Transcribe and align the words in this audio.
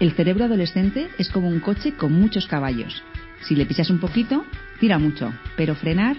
El 0.00 0.12
cerebro 0.12 0.44
adolescente 0.44 1.08
es 1.18 1.28
como 1.28 1.48
un 1.48 1.58
coche 1.58 1.94
con 1.94 2.12
muchos 2.12 2.46
caballos. 2.46 3.02
Si 3.42 3.56
le 3.56 3.66
pisas 3.66 3.90
un 3.90 3.98
poquito, 3.98 4.44
tira 4.78 4.98
mucho, 4.98 5.32
pero 5.56 5.74
frenar, 5.74 6.16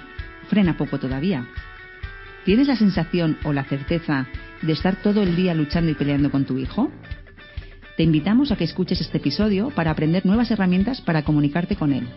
frena 0.50 0.78
poco 0.78 1.00
todavía. 1.00 1.48
¿Tienes 2.44 2.68
la 2.68 2.76
sensación 2.76 3.38
o 3.44 3.54
la 3.54 3.64
certeza 3.64 4.28
de 4.62 4.74
estar 4.74 4.98
todo 4.98 5.24
el 5.24 5.36
día 5.36 5.54
luchando 5.54 5.92
y 5.92 5.96
peleando 5.96 6.30
con 6.30 6.46
tu 6.46 6.58
hijo? 6.58 6.92
Te 7.96 8.04
invitamos 8.04 8.52
a 8.52 8.58
que 8.58 8.66
escuches 8.66 9.00
este 9.00 9.18
episodio 9.18 9.70
para 9.70 9.92
aprender 9.92 10.26
nuevas 10.26 10.52
herramientas 10.52 11.00
para 11.00 11.24
comunicarte 11.24 11.78
con 11.78 11.94
él. 11.94 12.08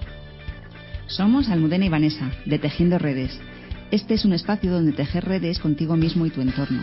Somos 1.07 1.49
Almudena 1.49 1.85
y 1.85 1.89
Vanessa, 1.89 2.31
de 2.45 2.59
Tejiendo 2.59 2.99
Redes. 2.99 3.39
Este 3.93 4.15
es 4.15 4.25
un 4.25 4.33
espacio 4.33 4.73
donde 4.73 4.93
tejer 4.93 5.27
redes 5.27 5.61
contigo 5.61 5.97
mismo 5.97 6.27
y 6.27 6.31
tu 6.31 6.41
entorno. 6.41 6.83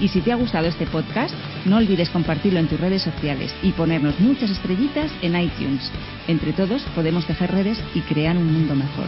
Y 0.00 0.08
si 0.08 0.20
te 0.20 0.32
ha 0.32 0.36
gustado 0.36 0.66
este 0.66 0.86
podcast, 0.86 1.34
no 1.66 1.76
olvides 1.76 2.10
compartirlo 2.10 2.58
en 2.58 2.68
tus 2.68 2.80
redes 2.80 3.02
sociales 3.02 3.54
y 3.62 3.70
ponernos 3.72 4.18
muchas 4.18 4.50
estrellitas 4.50 5.12
en 5.22 5.40
iTunes. 5.40 5.90
Entre 6.26 6.52
todos 6.52 6.82
podemos 6.94 7.26
tejer 7.26 7.52
redes 7.52 7.78
y 7.94 8.00
crear 8.00 8.36
un 8.36 8.52
mundo 8.52 8.74
mejor. 8.74 9.06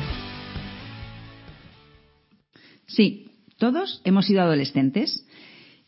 Sí, 2.86 3.32
todos 3.58 4.00
hemos 4.04 4.26
sido 4.26 4.42
adolescentes. 4.42 5.26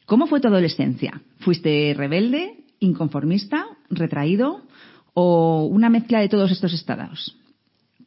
¿Cómo 0.05 0.27
fue 0.27 0.41
tu 0.41 0.48
adolescencia? 0.48 1.23
¿Fuiste 1.39 1.95
rebelde, 1.97 2.64
inconformista, 2.80 3.67
retraído 3.91 4.62
o 5.14 5.64
una 5.70 5.91
mezcla 5.91 6.20
de 6.20 6.28
todos 6.28 6.51
estos 6.51 6.75
estados? 6.75 7.36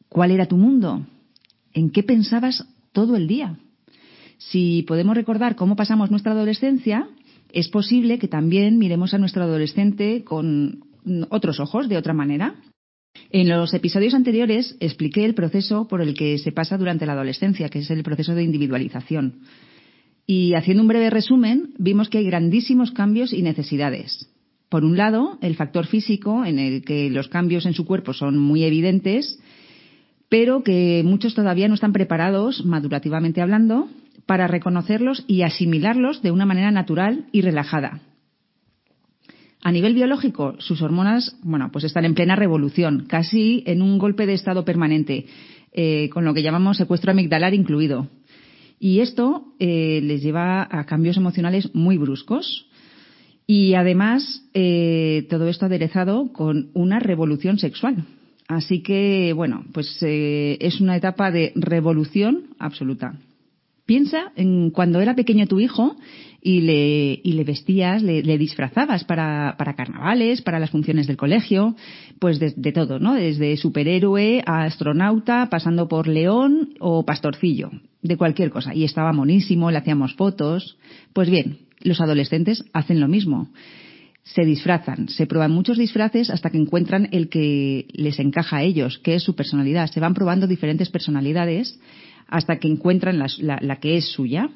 ¿Cuál 0.08 0.30
era 0.30 0.46
tu 0.46 0.58
mundo? 0.58 1.06
¿En 1.72 1.90
qué 1.90 2.02
pensabas 2.02 2.66
todo 2.92 3.16
el 3.16 3.26
día? 3.26 3.56
Si 4.50 4.82
podemos 4.82 5.16
recordar 5.16 5.56
cómo 5.56 5.76
pasamos 5.76 6.10
nuestra 6.10 6.32
adolescencia, 6.32 7.08
es 7.52 7.68
posible 7.68 8.18
que 8.18 8.28
también 8.28 8.78
miremos 8.78 9.14
a 9.14 9.18
nuestro 9.18 9.42
adolescente 9.42 10.24
con 10.24 10.84
otros 11.30 11.60
ojos, 11.60 11.88
de 11.88 11.96
otra 11.96 12.14
manera. 12.14 12.56
En 13.30 13.48
los 13.48 13.72
episodios 13.74 14.14
anteriores 14.14 14.76
expliqué 14.80 15.24
el 15.24 15.34
proceso 15.34 15.86
por 15.86 16.00
el 16.00 16.14
que 16.14 16.38
se 16.38 16.52
pasa 16.52 16.78
durante 16.78 17.06
la 17.06 17.12
adolescencia, 17.12 17.68
que 17.68 17.80
es 17.80 17.90
el 17.90 18.02
proceso 18.02 18.34
de 18.34 18.42
individualización. 18.42 19.40
Y 20.26 20.54
haciendo 20.54 20.82
un 20.82 20.88
breve 20.88 21.10
resumen, 21.10 21.74
vimos 21.78 22.08
que 22.08 22.18
hay 22.18 22.24
grandísimos 22.24 22.90
cambios 22.90 23.32
y 23.32 23.42
necesidades. 23.42 24.28
Por 24.68 24.84
un 24.84 24.96
lado, 24.96 25.38
el 25.42 25.56
factor 25.56 25.86
físico, 25.86 26.44
en 26.44 26.58
el 26.58 26.84
que 26.84 27.10
los 27.10 27.28
cambios 27.28 27.66
en 27.66 27.74
su 27.74 27.84
cuerpo 27.84 28.12
son 28.12 28.38
muy 28.38 28.64
evidentes, 28.64 29.38
pero 30.28 30.62
que 30.62 31.02
muchos 31.04 31.34
todavía 31.34 31.68
no 31.68 31.74
están 31.74 31.92
preparados, 31.92 32.64
madurativamente 32.64 33.42
hablando, 33.42 33.88
para 34.26 34.46
reconocerlos 34.46 35.24
y 35.26 35.42
asimilarlos 35.42 36.22
de 36.22 36.30
una 36.30 36.46
manera 36.46 36.70
natural 36.70 37.26
y 37.32 37.42
relajada. 37.42 38.00
A 39.64 39.70
nivel 39.70 39.94
biológico, 39.94 40.56
sus 40.58 40.82
hormonas, 40.82 41.36
bueno, 41.42 41.70
pues 41.70 41.84
están 41.84 42.04
en 42.04 42.14
plena 42.14 42.34
revolución, 42.34 43.06
casi 43.06 43.62
en 43.66 43.80
un 43.80 43.96
golpe 43.98 44.26
de 44.26 44.32
estado 44.32 44.64
permanente, 44.64 45.26
eh, 45.72 46.10
con 46.10 46.24
lo 46.24 46.34
que 46.34 46.42
llamamos 46.42 46.78
secuestro 46.78 47.12
amigdalar 47.12 47.54
incluido. 47.54 48.08
Y 48.80 48.98
esto 48.98 49.54
eh, 49.60 50.00
les 50.02 50.20
lleva 50.20 50.66
a 50.68 50.84
cambios 50.84 51.16
emocionales 51.16 51.72
muy 51.74 51.96
bruscos. 51.96 52.66
Y 53.46 53.74
además, 53.74 54.42
eh, 54.52 55.26
todo 55.30 55.46
esto 55.46 55.66
aderezado 55.66 56.32
con 56.32 56.70
una 56.74 56.98
revolución 56.98 57.58
sexual. 57.58 58.04
Así 58.48 58.82
que, 58.82 59.32
bueno, 59.32 59.64
pues 59.72 59.96
es 60.02 60.80
una 60.80 60.96
etapa 60.96 61.30
de 61.30 61.52
revolución 61.54 62.48
absoluta. 62.58 63.14
Piensa 63.86 64.32
en 64.36 64.70
cuando 64.70 65.00
era 65.00 65.14
pequeño 65.14 65.46
tu 65.46 65.58
hijo 65.58 65.96
y 66.40 66.60
le, 66.60 67.20
y 67.22 67.32
le 67.32 67.44
vestías, 67.44 68.02
le, 68.02 68.38
disfrazabas 68.38 69.04
para, 69.04 69.54
para, 69.56 69.74
carnavales, 69.74 70.42
para 70.42 70.58
las 70.58 70.70
funciones 70.70 71.06
del 71.06 71.16
colegio, 71.16 71.76
pues 72.18 72.38
de, 72.38 72.52
de, 72.56 72.72
todo, 72.72 72.98
¿no? 72.98 73.14
Desde 73.14 73.56
superhéroe 73.56 74.42
a 74.46 74.64
astronauta, 74.64 75.48
pasando 75.50 75.88
por 75.88 76.08
león 76.08 76.74
o 76.80 77.04
pastorcillo, 77.04 77.70
de 78.02 78.16
cualquier 78.16 78.50
cosa. 78.50 78.74
Y 78.74 78.84
estaba 78.84 79.12
monísimo, 79.12 79.70
le 79.70 79.78
hacíamos 79.78 80.14
fotos. 80.14 80.78
Pues 81.12 81.30
bien, 81.30 81.58
los 81.80 82.00
adolescentes 82.00 82.64
hacen 82.72 83.00
lo 83.00 83.08
mismo 83.08 83.50
se 84.24 84.44
disfrazan, 84.44 85.08
se 85.08 85.26
prueban 85.26 85.50
muchos 85.50 85.76
disfraces 85.76 86.30
hasta 86.30 86.50
que 86.50 86.58
encuentran 86.58 87.08
el 87.10 87.28
que 87.28 87.86
les 87.92 88.20
encaja 88.20 88.58
a 88.58 88.62
ellos, 88.62 88.98
que 88.98 89.16
es 89.16 89.22
su 89.22 89.34
personalidad. 89.34 89.90
Se 89.90 90.00
van 90.00 90.14
probando 90.14 90.46
diferentes 90.46 90.90
personalidades 90.90 91.78
hasta 92.28 92.58
que 92.58 92.68
encuentran 92.68 93.18
la, 93.18 93.76
que 93.80 93.96
es 93.96 94.12
suya. 94.12 94.50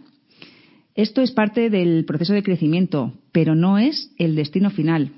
Esto 0.95 1.21
es 1.21 1.33
parte 1.33 1.71
del 1.71 2.05
proceso 2.05 2.33
de 2.33 2.43
crecimiento, 2.43 3.13
pero 3.33 3.55
no 3.55 3.79
es 3.79 4.13
el 4.19 4.35
destino 4.35 4.71
final. 4.71 5.13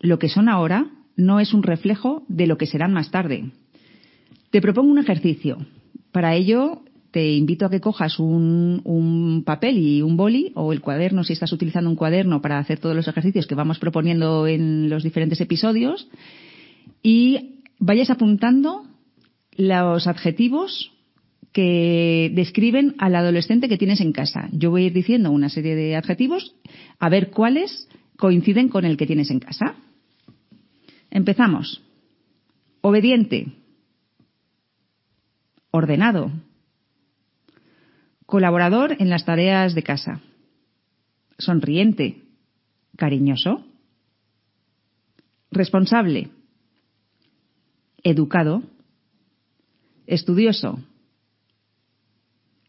Lo 0.00 0.18
que 0.18 0.28
son 0.28 0.48
ahora 0.48 0.90
no 1.16 1.40
es 1.40 1.52
un 1.54 1.62
reflejo 1.62 2.24
de 2.28 2.46
lo 2.46 2.56
que 2.58 2.66
serán 2.66 2.92
más 2.92 3.10
tarde. 3.10 3.50
Te 4.50 4.60
propongo 4.60 4.90
un 4.90 4.98
ejercicio. 4.98 5.58
Para 6.10 6.34
ello, 6.34 6.82
te 7.14 7.34
invito 7.34 7.64
a 7.64 7.70
que 7.70 7.80
cojas 7.80 8.18
un, 8.18 9.42
papel 9.46 9.78
y 9.78 10.02
un 10.02 10.16
boli 10.16 10.50
o 10.56 10.72
el 10.72 10.80
cuaderno 10.80 11.22
si 11.22 11.32
estás 11.32 11.52
utilizando 11.52 11.88
un 11.88 11.94
cuaderno 11.94 12.42
para 12.42 12.58
hacer 12.58 12.80
todos 12.80 12.96
los 12.96 13.06
ejercicios 13.06 13.46
que 13.46 13.54
vamos 13.54 13.78
proponiendo 13.78 14.48
en 14.48 14.90
los 14.90 15.04
diferentes 15.04 15.40
episodios 15.40 16.08
y 17.04 17.60
vayas 17.78 18.10
apuntando 18.10 18.84
los 19.56 20.08
adjetivos 20.08 20.90
que 21.54 22.32
describen 22.34 22.96
al 22.98 23.14
adolescente 23.14 23.68
que 23.68 23.78
tienes 23.78 24.00
en 24.00 24.12
casa. 24.12 24.48
Yo 24.50 24.70
voy 24.70 24.82
a 24.82 24.86
ir 24.86 24.92
diciendo 24.92 25.30
una 25.30 25.48
serie 25.48 25.76
de 25.76 25.94
adjetivos 25.94 26.56
a 26.98 27.08
ver 27.08 27.30
cuáles 27.30 27.88
coinciden 28.18 28.68
con 28.68 28.84
el 28.84 28.96
que 28.96 29.06
tienes 29.06 29.30
en 29.30 29.38
casa. 29.38 29.76
Empezamos. 31.10 31.80
Obediente. 32.80 33.52
Ordenado 35.70 36.32
Colaborador 38.26 38.96
en 38.98 39.10
las 39.10 39.24
tareas 39.24 39.76
de 39.76 39.84
casa. 39.84 40.20
Sonriente. 41.38 42.22
Cariñoso. 42.96 43.64
Responsable. 45.52 46.30
Educado. 48.02 48.64
Estudioso. 50.08 50.80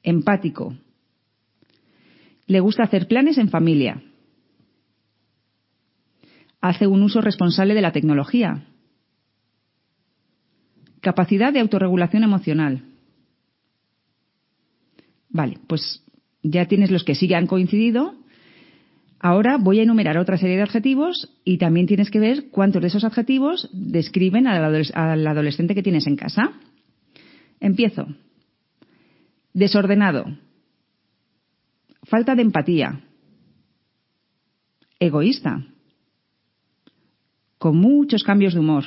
Empático. 0.05 0.77
Le 2.47 2.59
gusta 2.61 2.83
hacer 2.83 3.07
planes 3.07 3.37
en 3.37 3.49
familia. 3.49 4.01
Hace 6.61 6.87
un 6.87 7.03
uso 7.03 7.19
responsable 7.21 7.73
de 7.73 7.81
la 7.81 7.91
tecnología. 7.91 8.65
Capacidad 11.01 11.51
de 11.51 11.59
autorregulación 11.59 12.23
emocional 12.23 12.95
Vale, 15.35 15.57
pues 15.67 16.01
ya 16.43 16.65
tienes 16.65 16.91
los 16.91 17.03
que 17.03 17.13
sí 17.13 17.33
han 17.33 17.45
coincidido. 17.45 18.15
Ahora 19.19 19.57
voy 19.57 19.79
a 19.79 19.83
enumerar 19.83 20.17
otra 20.17 20.37
serie 20.37 20.55
de 20.55 20.61
adjetivos 20.61 21.29
y 21.43 21.57
también 21.57 21.87
tienes 21.87 22.09
que 22.09 22.19
ver 22.19 22.45
cuántos 22.51 22.81
de 22.81 22.87
esos 22.87 23.03
adjetivos 23.03 23.69
describen 23.73 24.47
al, 24.47 25.27
adolescente 25.27 25.75
que 25.75 25.83
tienes 25.83 26.07
en 26.07 26.15
casa. 26.15 26.53
Empiezo. 27.59 28.07
Desordenado. 29.55 30.25
Falta 32.03 32.35
de 32.35 32.41
empatía. 32.41 33.01
Egoísta. 34.99 35.65
Con 37.57 37.77
muchos 37.77 38.23
cambios 38.23 38.53
de 38.53 38.59
humor. 38.59 38.83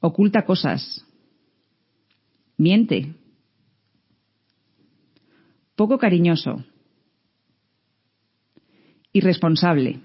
Oculta 0.00 0.46
cosas. 0.46 1.04
Miente 2.56 3.14
poco 5.78 5.96
cariñoso, 5.96 6.64
irresponsable, 9.12 10.00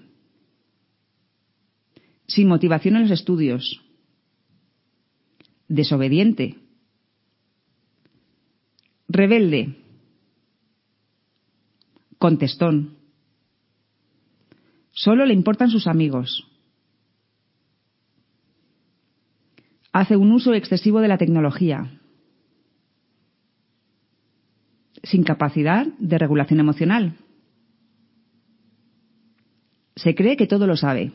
sin 2.28 2.46
motivación 2.46 2.94
en 2.94 3.02
los 3.02 3.10
estudios, 3.10 3.82
desobediente, 5.66 6.63
rebelde, 9.14 9.76
contestón, 12.18 12.98
solo 14.90 15.24
le 15.24 15.32
importan 15.32 15.70
sus 15.70 15.86
amigos, 15.86 16.46
hace 19.92 20.16
un 20.16 20.32
uso 20.32 20.52
excesivo 20.52 21.00
de 21.00 21.08
la 21.08 21.16
tecnología, 21.16 22.00
sin 25.04 25.22
capacidad 25.22 25.86
de 25.98 26.18
regulación 26.18 26.58
emocional. 26.58 27.16
Se 29.94 30.14
cree 30.16 30.36
que 30.36 30.48
todo 30.48 30.66
lo 30.66 30.76
sabe. 30.76 31.12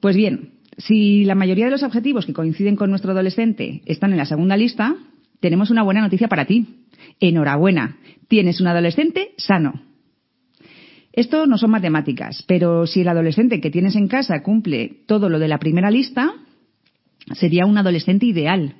Pues 0.00 0.14
bien, 0.16 0.59
si 0.86 1.24
la 1.24 1.34
mayoría 1.34 1.66
de 1.66 1.70
los 1.70 1.82
objetivos 1.82 2.26
que 2.26 2.32
coinciden 2.32 2.76
con 2.76 2.90
nuestro 2.90 3.12
adolescente 3.12 3.82
están 3.86 4.12
en 4.12 4.18
la 4.18 4.26
segunda 4.26 4.56
lista, 4.56 4.96
tenemos 5.40 5.70
una 5.70 5.82
buena 5.82 6.00
noticia 6.00 6.28
para 6.28 6.46
ti. 6.46 6.66
Enhorabuena, 7.18 7.96
tienes 8.28 8.60
un 8.60 8.66
adolescente 8.66 9.32
sano. 9.36 9.82
Esto 11.12 11.46
no 11.46 11.58
son 11.58 11.70
matemáticas, 11.70 12.44
pero 12.46 12.86
si 12.86 13.00
el 13.00 13.08
adolescente 13.08 13.60
que 13.60 13.70
tienes 13.70 13.96
en 13.96 14.06
casa 14.06 14.42
cumple 14.42 15.02
todo 15.06 15.28
lo 15.28 15.38
de 15.38 15.48
la 15.48 15.58
primera 15.58 15.90
lista, 15.90 16.32
sería 17.32 17.66
un 17.66 17.76
adolescente 17.78 18.26
ideal, 18.26 18.74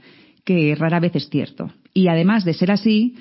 que 0.44 0.74
rara 0.76 1.00
vez 1.00 1.16
es 1.16 1.28
cierto. 1.28 1.72
Y 1.92 2.08
además 2.08 2.44
de 2.44 2.54
ser 2.54 2.70
así, 2.70 3.16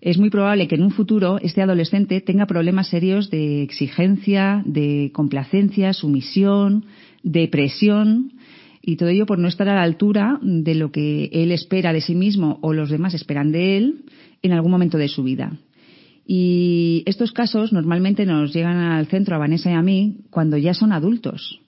es 0.00 0.18
muy 0.18 0.30
probable 0.30 0.68
que 0.68 0.76
en 0.76 0.82
un 0.82 0.90
futuro 0.90 1.38
este 1.42 1.62
adolescente 1.62 2.20
tenga 2.20 2.46
problemas 2.46 2.88
serios 2.88 3.30
de 3.30 3.62
exigencia, 3.62 4.62
de 4.64 5.10
complacencia, 5.12 5.92
sumisión, 5.92 6.84
depresión, 7.22 8.32
y 8.80 8.96
todo 8.96 9.08
ello 9.10 9.26
por 9.26 9.38
no 9.38 9.48
estar 9.48 9.68
a 9.68 9.74
la 9.74 9.82
altura 9.82 10.38
de 10.40 10.74
lo 10.74 10.90
que 10.92 11.28
él 11.32 11.52
espera 11.52 11.92
de 11.92 12.00
sí 12.00 12.14
mismo 12.14 12.58
o 12.62 12.72
los 12.72 12.90
demás 12.90 13.12
esperan 13.12 13.52
de 13.52 13.76
él 13.76 14.04
en 14.42 14.52
algún 14.52 14.70
momento 14.70 14.96
de 14.98 15.08
su 15.08 15.22
vida. 15.24 15.58
Y 16.26 17.02
estos 17.06 17.32
casos 17.32 17.72
normalmente 17.72 18.24
nos 18.24 18.54
llegan 18.54 18.76
al 18.76 19.06
centro, 19.06 19.34
a 19.34 19.38
Vanessa 19.38 19.70
y 19.70 19.74
a 19.74 19.82
mí, 19.82 20.18
cuando 20.30 20.56
ya 20.56 20.74
son 20.74 20.92
adultos. 20.92 21.60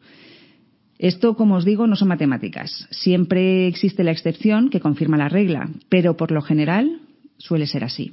Esto, 0.98 1.34
como 1.34 1.56
os 1.56 1.64
digo, 1.64 1.86
no 1.86 1.96
son 1.96 2.08
matemáticas. 2.08 2.86
Siempre 2.90 3.66
existe 3.66 4.04
la 4.04 4.12
excepción 4.12 4.68
que 4.68 4.80
confirma 4.80 5.16
la 5.16 5.30
regla, 5.30 5.70
pero 5.88 6.16
por 6.16 6.30
lo 6.30 6.42
general 6.42 7.00
suele 7.38 7.66
ser 7.66 7.84
así. 7.84 8.12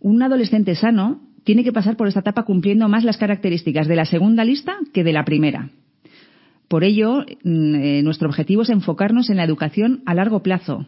Un 0.00 0.22
adolescente 0.22 0.74
sano 0.74 1.20
tiene 1.44 1.64
que 1.64 1.72
pasar 1.72 1.96
por 1.96 2.08
esta 2.08 2.20
etapa 2.20 2.44
cumpliendo 2.44 2.88
más 2.88 3.04
las 3.04 3.16
características 3.16 3.86
de 3.86 3.96
la 3.96 4.04
segunda 4.04 4.44
lista 4.44 4.78
que 4.92 5.04
de 5.04 5.12
la 5.12 5.24
primera. 5.24 5.70
Por 6.68 6.82
ello, 6.82 7.24
mm, 7.44 7.74
eh, 7.76 8.02
nuestro 8.02 8.28
objetivo 8.28 8.62
es 8.62 8.70
enfocarnos 8.70 9.30
en 9.30 9.36
la 9.36 9.44
educación 9.44 10.02
a 10.06 10.14
largo 10.14 10.42
plazo, 10.42 10.86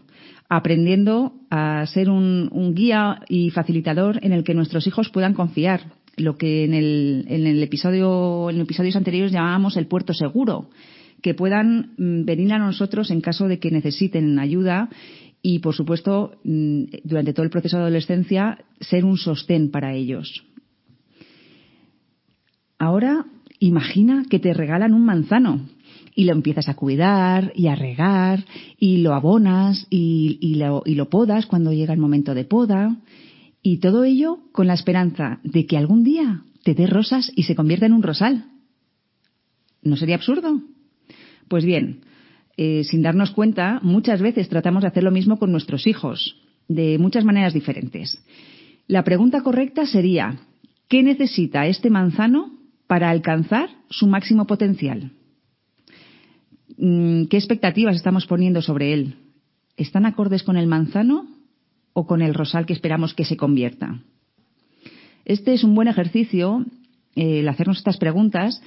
aprendiendo 0.48 1.34
a 1.50 1.86
ser 1.86 2.10
un, 2.10 2.50
guía 2.74 3.20
y 3.28 3.50
facilitador 3.50 4.18
en 4.22 4.32
el 4.32 4.42
que 4.42 4.54
nuestros 4.54 4.86
hijos 4.86 5.10
puedan 5.10 5.34
confiar, 5.34 5.82
lo 6.16 6.36
que 6.36 6.64
en 6.64 6.74
el, 6.74 7.26
en 7.28 7.46
el 7.46 7.62
episodio, 7.62 8.50
en 8.50 8.60
episodios 8.60 8.96
anteriores 8.96 9.30
llamábamos 9.30 9.76
el 9.76 9.86
puerto 9.86 10.12
seguro, 10.12 10.68
que 11.22 11.34
puedan 11.34 11.92
mm, 11.96 12.24
venir 12.24 12.52
a 12.52 12.58
nosotros 12.58 13.12
en 13.12 13.20
caso 13.20 13.46
de 13.46 13.60
que 13.60 13.70
necesiten 13.70 14.38
ayuda 14.40 14.88
y, 15.42 15.60
por 15.60 15.74
supuesto, 15.74 16.32
mm, 16.44 16.84
durante 17.04 17.32
todo 17.32 17.44
el 17.44 17.50
proceso 17.50 17.76
de 17.76 17.82
adolescencia, 17.84 18.64
ser 18.80 19.04
un 19.04 19.16
sostén 19.16 19.70
para 19.70 19.94
ellos. 19.94 20.44
Ahora, 22.78 23.26
imagina 23.60 24.24
que 24.28 24.38
te 24.38 24.54
regalan 24.54 24.94
un 24.94 25.04
manzano 25.04 25.60
y 26.14 26.24
lo 26.24 26.32
empiezas 26.32 26.68
a 26.68 26.74
cuidar 26.74 27.52
y 27.54 27.68
a 27.68 27.74
regar 27.74 28.44
y 28.78 28.98
lo 28.98 29.14
abonas 29.14 29.86
y, 29.90 30.38
y 30.40 30.94
lo 30.94 31.08
podas 31.08 31.46
cuando 31.46 31.72
llega 31.72 31.92
el 31.92 32.00
momento 32.00 32.34
de 32.34 32.44
poda 32.44 32.96
y 33.62 33.78
todo 33.78 34.04
ello 34.04 34.38
con 34.52 34.66
la 34.66 34.74
esperanza 34.74 35.40
de 35.42 35.66
que 35.66 35.76
algún 35.76 36.04
día 36.04 36.42
te 36.62 36.74
dé 36.74 36.86
rosas 36.86 37.32
y 37.34 37.44
se 37.44 37.54
convierta 37.54 37.86
en 37.86 37.92
un 37.92 38.02
rosal. 38.02 38.46
¿No 39.82 39.96
sería 39.96 40.16
absurdo? 40.16 40.60
Pues 41.48 41.64
bien, 41.64 42.00
eh, 42.60 42.82
sin 42.82 43.02
darnos 43.02 43.30
cuenta, 43.30 43.78
muchas 43.84 44.20
veces 44.20 44.48
tratamos 44.48 44.82
de 44.82 44.88
hacer 44.88 45.04
lo 45.04 45.12
mismo 45.12 45.38
con 45.38 45.52
nuestros 45.52 45.86
hijos, 45.86 46.34
de 46.66 46.98
muchas 46.98 47.24
maneras 47.24 47.54
diferentes. 47.54 48.20
La 48.88 49.04
pregunta 49.04 49.42
correcta 49.42 49.86
sería, 49.86 50.40
¿qué 50.88 51.04
necesita 51.04 51.68
este 51.68 51.88
manzano 51.88 52.58
para 52.88 53.10
alcanzar 53.10 53.70
su 53.90 54.08
máximo 54.08 54.48
potencial? 54.48 55.12
Mm, 56.76 57.26
¿qué 57.26 57.36
expectativas 57.36 57.94
estamos 57.94 58.26
poniendo 58.26 58.60
sobre 58.60 58.92
él? 58.92 59.14
¿Están 59.76 60.04
acordes 60.04 60.42
con 60.42 60.56
el 60.56 60.66
manzano 60.66 61.28
o 61.92 62.08
con 62.08 62.22
el 62.22 62.34
rosal 62.34 62.66
que 62.66 62.72
esperamos 62.72 63.14
que 63.14 63.24
se 63.24 63.36
convierta? 63.36 64.02
Este 65.24 65.54
es 65.54 65.62
un 65.62 65.76
buen 65.76 65.86
ejercicio, 65.86 66.66
eh, 67.14 67.38
el 67.38 67.48
hacernos 67.48 67.78
estas 67.78 67.98
preguntas, 67.98 68.60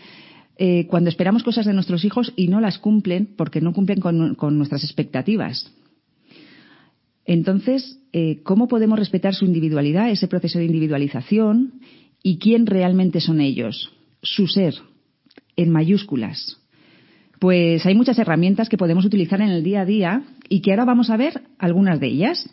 eh, 0.57 0.87
cuando 0.87 1.09
esperamos 1.09 1.43
cosas 1.43 1.65
de 1.65 1.73
nuestros 1.73 2.05
hijos 2.05 2.33
y 2.35 2.47
no 2.47 2.59
las 2.61 2.77
cumplen 2.77 3.29
porque 3.35 3.61
no 3.61 3.73
cumplen 3.73 3.99
con, 3.99 4.57
nuestras 4.57 4.83
expectativas. 4.83 5.71
Entonces, 7.25 7.99
eh, 8.13 8.41
¿cómo 8.43 8.67
podemos 8.67 8.99
respetar 8.99 9.33
su 9.33 9.45
individualidad, 9.45 10.09
ese 10.09 10.27
proceso 10.27 10.59
de 10.59 10.65
individualización 10.65 11.81
y 12.21 12.37
quién 12.37 12.65
realmente 12.65 13.21
son 13.21 13.41
ellos? 13.41 13.91
Su 14.21 14.47
ser, 14.47 14.75
en 15.55 15.69
mayúsculas. 15.69 16.57
Pues 17.39 17.85
hay 17.85 17.95
muchas 17.95 18.19
herramientas 18.19 18.69
que 18.69 18.77
podemos 18.77 19.05
utilizar 19.05 19.41
en 19.41 19.49
el 19.49 19.63
día 19.63 19.81
a 19.81 19.85
día 19.85 20.23
y 20.47 20.61
que 20.61 20.71
ahora 20.71 20.85
vamos 20.85 21.09
a 21.09 21.17
ver 21.17 21.41
algunas 21.57 21.99
de 21.99 22.07
ellas. 22.07 22.49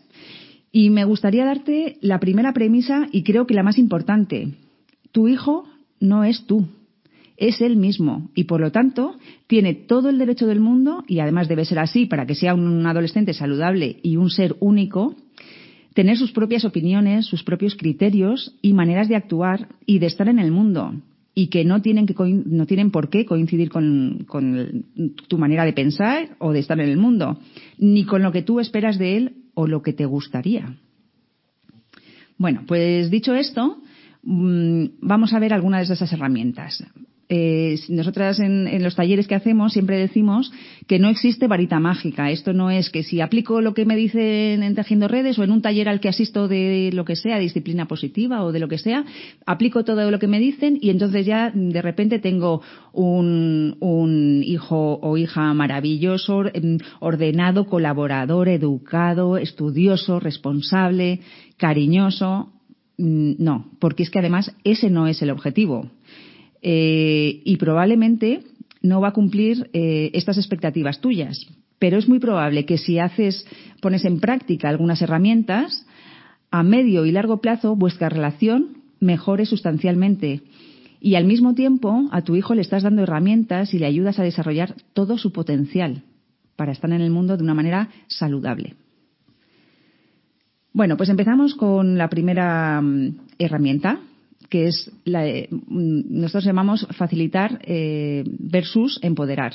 Y 0.72 0.90
me 0.90 1.04
gustaría 1.04 1.44
darte 1.44 1.98
la 2.00 2.20
primera 2.20 2.52
premisa 2.52 3.08
y 3.12 3.22
creo 3.22 3.46
que 3.46 3.54
la 3.54 3.62
más 3.62 3.78
importante. 3.78 4.54
Tu 5.12 5.28
hijo 5.28 5.64
no 6.00 6.24
es 6.24 6.46
tú, 6.46 6.68
es 7.38 7.60
él 7.60 7.76
mismo 7.76 8.30
y 8.34 8.44
por 8.44 8.60
lo 8.60 8.72
tanto 8.72 9.16
tiene 9.46 9.74
todo 9.74 10.10
el 10.10 10.18
derecho 10.18 10.46
del 10.46 10.60
mundo 10.60 11.04
y 11.06 11.20
además 11.20 11.48
debe 11.48 11.64
ser 11.64 11.78
así 11.78 12.06
para 12.06 12.26
que 12.26 12.34
sea 12.34 12.54
un 12.54 12.84
adolescente 12.84 13.32
saludable 13.32 13.98
y 14.02 14.16
un 14.16 14.28
ser 14.28 14.56
único, 14.60 15.14
tener 15.94 16.16
sus 16.16 16.32
propias 16.32 16.64
opiniones, 16.64 17.26
sus 17.26 17.44
propios 17.44 17.76
criterios 17.76 18.56
y 18.60 18.72
maneras 18.72 19.08
de 19.08 19.16
actuar 19.16 19.68
y 19.86 20.00
de 20.00 20.06
estar 20.06 20.28
en 20.28 20.40
el 20.40 20.50
mundo 20.50 20.94
y 21.38 21.46
que 21.46 21.64
no 21.64 21.80
tienen, 21.80 22.04
que, 22.04 22.14
no 22.18 22.66
tienen 22.66 22.90
por 22.90 23.10
qué 23.10 23.24
coincidir 23.24 23.70
con, 23.70 24.26
tu 25.28 25.38
manera 25.38 25.64
de 25.64 25.72
pensar 25.72 26.30
o 26.40 26.52
de 26.52 26.58
estar 26.58 26.80
en 26.80 26.88
el 26.88 26.96
mundo, 26.96 27.38
ni 27.78 28.04
con 28.04 28.22
lo 28.22 28.32
que 28.32 28.42
tú 28.42 28.58
esperas 28.58 28.98
de 28.98 29.16
él 29.16 29.36
o 29.54 29.68
lo 29.68 29.80
que 29.80 29.92
te 29.92 30.04
gustaría. 30.04 30.74
Bueno, 32.38 32.64
pues 32.66 33.08
dicho 33.08 33.36
esto, 33.36 33.78
mm, 34.24 34.84
vamos 35.00 35.32
a 35.32 35.38
ver 35.38 35.54
algunas 35.54 35.86
de 35.86 35.94
esas 35.94 36.12
herramientas. 36.12 36.84
Eh, 37.30 37.78
nosotras 37.90 38.40
en, 38.40 38.82
los 38.82 38.96
talleres 38.96 39.28
que 39.28 39.34
hacemos 39.34 39.74
siempre 39.74 39.98
decimos 39.98 40.50
que 40.86 40.98
no 40.98 41.10
existe 41.10 41.46
varita 41.46 41.78
mágica. 41.78 42.30
Esto 42.30 42.54
no 42.54 42.70
es 42.70 42.88
que 42.88 43.02
si 43.02 43.20
aplico 43.20 43.60
lo 43.60 43.74
que 43.74 43.84
me 43.84 43.96
dicen 43.96 44.62
en 44.62 44.74
Tejiendo 44.74 45.08
Redes 45.08 45.38
o 45.38 45.44
en 45.44 45.50
un 45.50 45.60
taller 45.60 45.90
al 45.90 46.00
que 46.00 46.08
asisto 46.08 46.48
de 46.48 46.90
lo 46.94 47.04
que 47.04 47.16
sea, 47.16 47.38
disciplina 47.38 47.86
positiva 47.86 48.44
o 48.44 48.52
de 48.52 48.60
lo 48.60 48.68
que 48.68 48.78
sea, 48.78 49.04
aplico 49.44 49.84
todo 49.84 50.10
lo 50.10 50.18
que 50.18 50.26
me 50.26 50.40
dicen 50.40 50.78
y 50.80 50.88
entonces 50.88 51.26
ya 51.26 51.50
de 51.54 51.82
repente 51.82 52.18
tengo 52.18 52.62
un, 52.94 53.76
un 53.80 54.42
hijo 54.42 54.98
o 55.02 55.18
hija 55.18 55.52
maravilloso, 55.52 56.46
em, 56.54 56.78
ordenado, 57.00 57.66
colaborador, 57.66 58.48
educado, 58.48 59.36
estudioso, 59.36 60.18
responsable, 60.18 61.20
cariñoso. 61.58 62.52
Mm, 62.96 63.32
no, 63.38 63.70
porque 63.78 64.02
es 64.02 64.10
que 64.10 64.18
además 64.18 64.54
ese 64.64 64.88
no 64.88 65.06
es 65.06 65.20
el 65.20 65.30
objetivo. 65.30 65.90
Eh, 66.62 67.42
y 67.44 67.56
probablemente 67.56 68.42
no 68.82 69.00
va 69.00 69.08
a 69.08 69.12
cumplir 69.12 69.70
eh, 69.72 70.10
estas 70.14 70.38
expectativas 70.38 71.00
tuyas. 71.00 71.46
Pero 71.78 71.98
es 71.98 72.08
muy 72.08 72.18
probable 72.18 72.64
que 72.64 72.78
si 72.78 72.98
haces, 72.98 73.46
pones 73.80 74.04
en 74.04 74.20
práctica 74.20 74.68
algunas 74.68 75.00
herramientas, 75.02 75.86
a 76.50 76.62
medio 76.62 77.06
y 77.06 77.12
largo 77.12 77.40
plazo 77.40 77.76
vuestra 77.76 78.08
relación 78.08 78.78
mejore 79.00 79.46
sustancialmente. 79.46 80.42
Y 81.00 81.14
al 81.14 81.24
mismo 81.24 81.54
tiempo 81.54 82.08
a 82.10 82.22
tu 82.22 82.34
hijo 82.34 82.54
le 82.54 82.62
estás 82.62 82.82
dando 82.82 83.02
herramientas 83.02 83.72
y 83.74 83.78
le 83.78 83.86
ayudas 83.86 84.18
a 84.18 84.24
desarrollar 84.24 84.74
todo 84.94 85.18
su 85.18 85.32
potencial 85.32 86.02
para 86.56 86.72
estar 86.72 86.90
en 86.90 87.00
el 87.00 87.10
mundo 87.10 87.36
de 87.36 87.44
una 87.44 87.54
manera 87.54 87.88
saludable. 88.08 88.74
Bueno, 90.72 90.96
pues 90.96 91.08
empezamos 91.08 91.54
con 91.54 91.96
la 91.96 92.08
primera 92.08 92.80
mm, 92.80 93.16
herramienta, 93.38 94.00
que 94.48 94.66
es 94.66 94.90
la, 95.04 95.24
mm, 95.24 96.20
nosotros 96.20 96.44
llamamos 96.44 96.86
facilitar 96.90 97.60
eh, 97.64 98.24
versus 98.38 98.98
empoderar. 99.02 99.54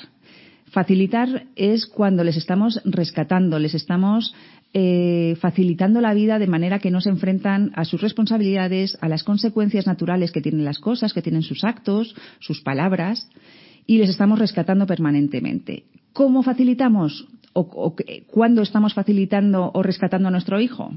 Facilitar 0.72 1.46
es 1.56 1.86
cuando 1.86 2.24
les 2.24 2.38
estamos 2.38 2.82
rescatando, 2.84 3.60
les 3.60 3.76
estamos 3.76 4.34
eh, 4.74 5.36
facilitando 5.40 6.02
la 6.02 6.16
vida 6.16 6.40
de 6.40 6.48
manera 6.48 6.80
que 6.80 6.90
no 6.90 7.00
se 7.00 7.10
enfrentan 7.10 7.72
a 7.76 7.86
sus 7.86 8.02
responsabilidades, 8.02 8.98
a 9.02 9.08
las 9.08 9.24
consecuencias 9.24 9.86
naturales 9.86 10.32
que 10.32 10.42
tienen 10.42 10.66
las 10.66 10.80
cosas, 10.80 11.14
que 11.14 11.22
tienen 11.22 11.44
sus 11.44 11.64
actos, 11.64 12.16
sus 12.40 12.62
palabras, 12.62 13.30
y 13.86 14.00
les 14.00 14.10
estamos 14.10 14.40
rescatando 14.40 14.88
permanentemente. 14.88 15.84
¿Cómo 16.12 16.42
facilitamos? 16.42 17.28
¿O, 17.54 17.62
o 17.62 17.96
cuándo 18.26 18.64
estamos 18.64 18.96
facilitando 18.96 19.70
o 19.72 19.84
rescatando 19.84 20.30
a 20.30 20.32
nuestro 20.32 20.60
hijo? 20.60 20.92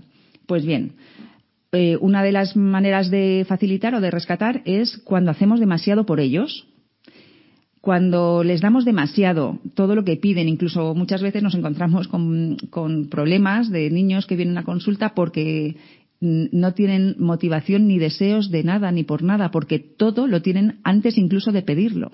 Pues 0.47 0.65
bien, 0.65 0.93
eh, 1.77 1.99
una 2.01 2.23
de 2.23 2.33
las 2.33 2.57
maneras 2.57 3.11
de 3.11 3.45
facilitar 3.47 3.95
o 3.95 4.01
de 4.01 4.11
rescatar 4.11 4.63
es 4.65 4.99
cuando 5.05 5.31
hacemos 5.31 5.61
demasiado 5.61 6.07
por 6.07 6.21
ellos, 6.21 6.67
Cuando 7.87 8.43
les 8.43 8.63
damos 8.63 8.85
demasiado, 8.85 9.61
todo 9.75 9.95
lo 9.95 10.03
que 10.03 10.17
piden, 10.17 10.49
incluso 10.49 10.93
muchas 10.97 11.23
veces 11.23 11.41
nos 11.45 11.55
encontramos 11.55 12.09
con, 12.09 12.57
problemas 13.09 13.71
de 13.71 13.91
niños 13.91 14.27
que 14.27 14.35
vienen 14.35 14.59
a 14.59 14.65
consulta 14.65 15.15
porque 15.15 15.77
no 16.21 16.75
tienen 16.75 17.15
motivación 17.21 17.87
ni 17.87 18.01
deseos 18.01 18.51
de 18.51 18.65
nada 18.65 18.91
ni 18.91 19.05
por 19.05 19.23
nada, 19.23 19.53
porque 19.53 19.79
todo 19.79 20.27
lo 20.27 20.43
tienen 20.43 20.81
antes 20.83 21.17
incluso 21.17 21.53
de 21.53 21.63
pedirlo. 21.63 22.11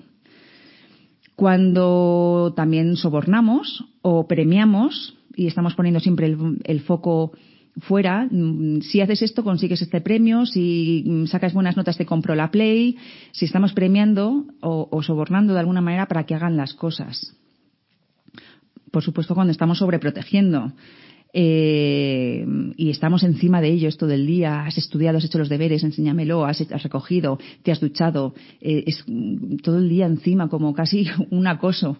Cuando 1.35 2.53
también 2.55 2.95
sobornamos 2.95 3.85
o 4.03 4.27
premiamos, 4.27 5.17
y 5.35 5.47
estamos 5.47 5.73
poniendo 5.73 5.99
siempre 5.99 6.27
el, 6.27 6.37
el 6.65 6.81
foco 6.81 7.31
fuera, 7.79 8.27
mm, 8.29 8.81
si 8.81 9.01
haces 9.01 9.21
esto 9.21 9.43
consigues 9.43 9.81
este 9.81 10.01
premio, 10.01 10.45
si 10.45 11.03
mm, 11.05 11.25
sacas 11.25 11.53
buenas 11.53 11.77
notas 11.77 11.97
te 11.97 12.05
compro 12.05 12.35
la 12.35 12.51
Play, 12.51 12.97
si 13.31 13.45
estamos 13.45 13.73
premiando 13.73 14.45
o, 14.61 14.87
o 14.91 15.03
sobornando 15.03 15.53
de 15.53 15.59
alguna 15.59 15.81
manera 15.81 16.07
para 16.07 16.25
que 16.25 16.35
hagan 16.35 16.57
las 16.57 16.73
cosas. 16.73 17.35
Por 18.91 19.03
supuesto, 19.03 19.33
cuando 19.33 19.51
estamos 19.51 19.79
sobreprotegiendo. 19.79 20.71
Eh, 21.35 22.45
y 22.77 22.91
estamos 22.91 23.23
encima 23.23 23.59
de 23.59 23.69
ellos 23.69 23.97
todo 23.97 24.11
el 24.11 24.27
día. 24.27 24.65
Has 24.65 24.77
estudiado, 24.77 25.17
has 25.17 25.25
hecho 25.25 25.39
los 25.39 25.49
deberes, 25.49 25.83
enséñamelo, 25.83 26.45
has, 26.45 26.59
recogido, 26.83 27.39
te 27.63 27.71
has 27.71 27.79
duchado. 27.79 28.35
Eh, 28.61 28.83
es 28.85 29.03
todo 29.63 29.79
el 29.79 29.89
día 29.89 30.05
encima, 30.05 30.47
como 30.47 30.73
casi 30.73 31.07
un 31.31 31.47
acoso. 31.47 31.97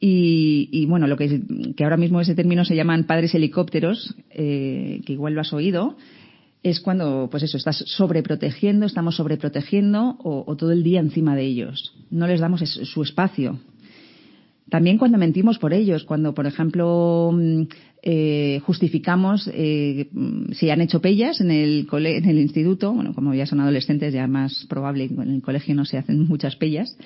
Y, 0.00 0.68
y, 0.70 0.86
bueno, 0.86 1.06
lo 1.06 1.16
que, 1.16 1.40
que 1.76 1.84
ahora 1.84 1.96
mismo 1.96 2.20
ese 2.20 2.34
término 2.34 2.64
se 2.64 2.76
llaman 2.76 3.04
padres 3.04 3.34
helicópteros, 3.34 4.14
eh, 4.30 5.00
que 5.04 5.12
igual 5.12 5.34
lo 5.34 5.40
has 5.40 5.52
oído, 5.52 5.96
es 6.62 6.80
cuando, 6.80 7.28
pues 7.30 7.42
eso, 7.42 7.56
estás 7.56 7.84
sobreprotegiendo, 7.86 8.86
estamos 8.86 9.16
sobreprotegiendo 9.16 10.16
o, 10.22 10.56
todo 10.56 10.72
el 10.72 10.82
día 10.82 11.00
encima 11.00 11.36
de 11.36 11.44
ellos. 11.44 11.94
No 12.10 12.26
les 12.26 12.40
damos 12.40 12.60
su 12.60 13.02
espacio. 13.02 13.58
También 14.68 14.98
cuando 14.98 15.18
mentimos 15.18 15.58
por 15.58 15.72
ellos, 15.72 16.04
cuando, 16.04 16.34
por 16.34 16.46
ejemplo, 16.46 17.32
eh, 18.02 18.60
justificamos 18.64 19.48
eh, 19.54 20.08
si 20.52 20.68
han 20.68 20.82
hecho 20.82 21.00
pellas 21.00 21.40
en 21.40 21.50
el, 21.50 21.86
cole, 21.86 22.18
en 22.18 22.26
el 22.26 22.38
instituto, 22.38 22.92
bueno, 22.92 23.14
como 23.14 23.32
ya 23.34 23.46
son 23.46 23.60
adolescentes, 23.60 24.12
ya 24.12 24.26
más 24.26 24.66
probable, 24.68 25.04
en 25.04 25.34
el 25.36 25.42
colegio 25.42 25.74
no 25.74 25.84
se 25.84 25.96
hacen 25.96 26.26
muchas 26.26 26.56
pellas. 26.56 26.98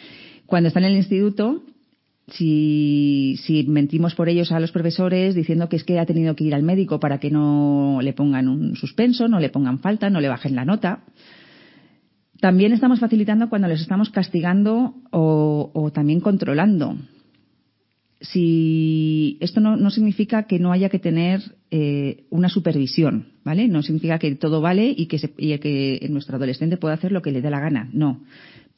Cuando 0.46 0.68
están 0.68 0.84
en 0.84 0.92
el 0.92 0.98
instituto, 0.98 1.62
si, 2.28 3.64
mentimos 3.68 4.14
por 4.14 4.28
ellos 4.28 4.52
a 4.52 4.60
los 4.60 4.72
profesores 4.72 5.34
diciendo 5.34 5.68
que 5.68 5.76
es 5.76 5.84
que 5.84 5.98
ha 5.98 6.06
tenido 6.06 6.36
que 6.36 6.44
ir 6.44 6.54
al 6.54 6.62
médico 6.62 7.00
para 7.00 7.18
que 7.18 7.30
no 7.30 7.98
le 8.02 8.12
pongan 8.12 8.48
un 8.48 8.76
suspenso, 8.76 9.28
no 9.28 9.40
le 9.40 9.50
pongan 9.50 9.80
falta, 9.80 10.08
no 10.08 10.20
le 10.20 10.28
bajen 10.28 10.54
la 10.54 10.64
nota. 10.64 11.04
También 12.40 12.72
estamos 12.72 13.00
facilitando 13.00 13.48
cuando 13.48 13.68
les 13.68 13.80
estamos 13.80 14.10
castigando 14.10 14.94
o, 15.10 15.70
o 15.74 15.92
también 15.92 16.20
controlando. 16.20 16.96
Si 18.20 19.36
esto 19.40 19.60
no, 19.60 19.76
no, 19.76 19.90
significa 19.90 20.44
que 20.44 20.60
no 20.60 20.70
haya 20.70 20.88
que 20.88 21.00
tener 21.00 21.40
eh, 21.72 22.24
una 22.30 22.48
supervisión, 22.48 23.32
¿vale? 23.44 23.66
No 23.66 23.82
significa 23.82 24.20
que 24.20 24.36
todo 24.36 24.60
vale 24.60 24.94
y 24.96 25.06
que, 25.06 25.18
se, 25.18 25.32
y 25.36 25.58
que 25.58 26.06
nuestro 26.08 26.36
adolescente 26.36 26.76
pueda 26.76 26.94
hacer 26.94 27.10
lo 27.10 27.20
que 27.20 27.32
le 27.32 27.42
dé 27.42 27.50
la 27.50 27.58
gana. 27.58 27.88
No 27.92 28.20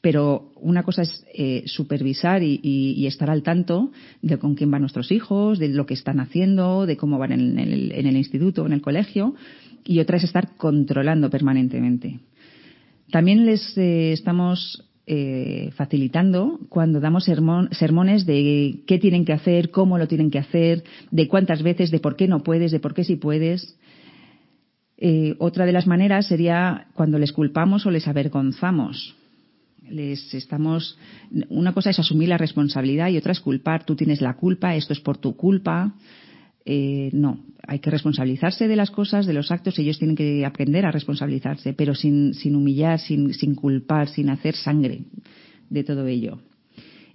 pero 0.05 0.51
una 0.57 0.83
cosa 0.83 1.01
es 1.01 1.25
eh, 1.33 1.63
supervisar 1.65 2.43
y, 2.43 2.59
y, 2.61 2.93
y, 2.95 3.07
estar 3.07 3.31
al 3.31 3.41
tanto 3.41 3.91
de 4.21 4.37
con 4.37 4.53
quién 4.53 4.69
van 4.69 4.81
nuestros 4.81 5.11
hijos, 5.11 5.57
de 5.57 5.69
lo 5.69 5.87
que 5.87 5.95
están 5.95 6.19
haciendo, 6.19 6.85
de 6.85 6.95
cómo 6.95 7.17
van 7.17 7.31
en 7.31 7.57
el, 7.57 7.91
en 7.91 8.05
el 8.05 8.15
instituto, 8.15 8.67
en 8.67 8.73
el 8.73 8.83
colegio, 8.83 9.33
y 9.83 9.99
otra 10.01 10.17
es 10.17 10.23
estar 10.23 10.57
controlando 10.57 11.31
permanentemente. 11.31 12.19
También 13.09 13.47
les 13.47 13.75
eh, 13.79 14.11
estamos 14.11 14.87
eh, 15.07 15.71
facilitando 15.75 16.59
cuando 16.69 16.99
damos 16.99 17.25
sermones 17.25 18.27
de 18.27 18.81
qué 18.85 18.99
tienen 18.99 19.25
que 19.25 19.33
hacer, 19.33 19.71
cómo 19.71 19.97
lo 19.97 20.07
tienen 20.07 20.29
que 20.29 20.37
hacer, 20.37 20.83
de 21.09 21.27
cuántas 21.27 21.63
veces, 21.63 21.89
de 21.89 21.99
por 21.99 22.15
qué 22.15 22.27
no 22.27 22.43
puedes, 22.43 22.71
de 22.71 22.79
por 22.79 22.93
qué 22.93 23.03
sí 23.03 23.15
puedes. 23.15 23.75
Otra 25.39 25.65
de 25.65 25.71
las 25.71 25.87
maneras 25.87 26.27
sería 26.27 26.89
cuando 26.93 27.17
les 27.17 27.31
culpamos 27.33 27.87
o 27.87 27.91
les 27.91 28.07
avergonzamos 28.07 29.15
les 29.89 30.33
estamos 30.33 30.97
una 31.49 31.73
cosa 31.73 31.89
es 31.89 31.99
asumir 31.99 32.29
la 32.29 32.37
responsabilidad 32.37 33.09
y 33.09 33.17
otra 33.17 33.31
es 33.31 33.39
culpar. 33.39 33.85
Tú 33.85 33.95
tienes 33.95 34.21
la 34.21 34.35
culpa 34.35 34.75
esto 34.75 34.93
es 34.93 34.99
por 34.99 35.17
tu 35.17 35.35
culpa. 35.35 35.93
Eh, 36.65 37.09
no 37.13 37.39
hay 37.67 37.79
que 37.79 37.91
responsabilizarse 37.91 38.67
de 38.67 38.75
las 38.75 38.89
cosas 38.89 39.27
de 39.27 39.33
los 39.33 39.51
actos 39.51 39.77
ellos 39.77 39.99
tienen 39.99 40.15
que 40.15 40.43
aprender 40.45 40.87
a 40.87 40.91
responsabilizarse 40.91 41.73
pero 41.73 41.93
sin, 41.93 42.33
humillar 42.55 42.97
sin, 42.97 43.35
sin 43.35 43.53
culpar 43.53 44.07
sin 44.07 44.31
hacer 44.31 44.55
sangre 44.55 45.01
de 45.69 45.83
todo 45.83 46.07
ello. 46.07 46.39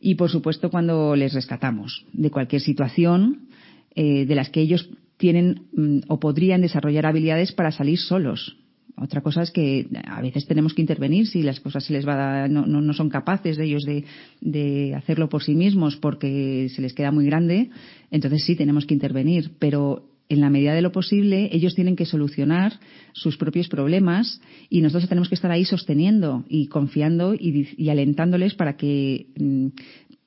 Y 0.00 0.14
por 0.14 0.30
supuesto 0.30 0.70
cuando 0.70 1.16
les 1.16 1.34
rescatamos 1.34 2.06
de 2.12 2.30
cualquier 2.30 2.62
situación 2.62 3.48
eh, 3.96 4.24
de 4.24 4.34
las 4.36 4.50
que 4.50 4.60
ellos 4.60 4.88
tienen 5.16 5.62
mm, 5.72 5.98
o 6.08 6.20
podrían 6.20 6.62
desarrollar 6.62 7.06
habilidades 7.06 7.50
para 7.50 7.72
salir 7.72 7.98
solos 7.98 8.56
otra 9.00 9.22
cosa 9.22 9.42
es 9.42 9.50
que 9.50 9.88
a 10.06 10.20
veces 10.20 10.46
tenemos 10.46 10.74
que 10.74 10.82
intervenir 10.82 11.26
si 11.26 11.42
las 11.42 11.60
cosas 11.60 11.84
se 11.84 11.92
les 11.92 12.06
va 12.06 12.44
a, 12.44 12.48
no, 12.48 12.66
no, 12.66 12.80
no, 12.82 12.92
son 12.92 13.08
capaces 13.08 13.56
de 13.56 13.64
ellos 13.64 13.84
de, 13.84 14.04
de, 14.40 14.94
hacerlo 14.94 15.28
por 15.28 15.42
sí 15.42 15.54
mismos 15.54 15.96
porque 15.96 16.68
se 16.74 16.82
les 16.82 16.92
queda 16.92 17.10
muy 17.10 17.24
grande, 17.24 17.70
entonces 18.10 18.44
sí 18.44 18.56
tenemos 18.56 18.84
que 18.84 18.94
intervenir, 18.94 19.52
pero 19.58 20.04
en 20.28 20.40
la 20.40 20.50
medida 20.50 20.74
de 20.74 20.82
lo 20.82 20.92
posible 20.92 21.48
ellos 21.52 21.74
tienen 21.74 21.96
que 21.96 22.04
solucionar 22.04 22.78
sus 23.12 23.36
propios 23.36 23.68
problemas 23.68 24.40
y 24.68 24.82
nosotros 24.82 25.08
tenemos 25.08 25.28
que 25.28 25.34
estar 25.34 25.50
ahí 25.50 25.64
sosteniendo 25.64 26.44
y 26.48 26.66
confiando 26.66 27.34
y, 27.34 27.88
alentándoles 27.88 28.54
para 28.54 28.76
que 28.76 29.26
mm, 29.36 29.68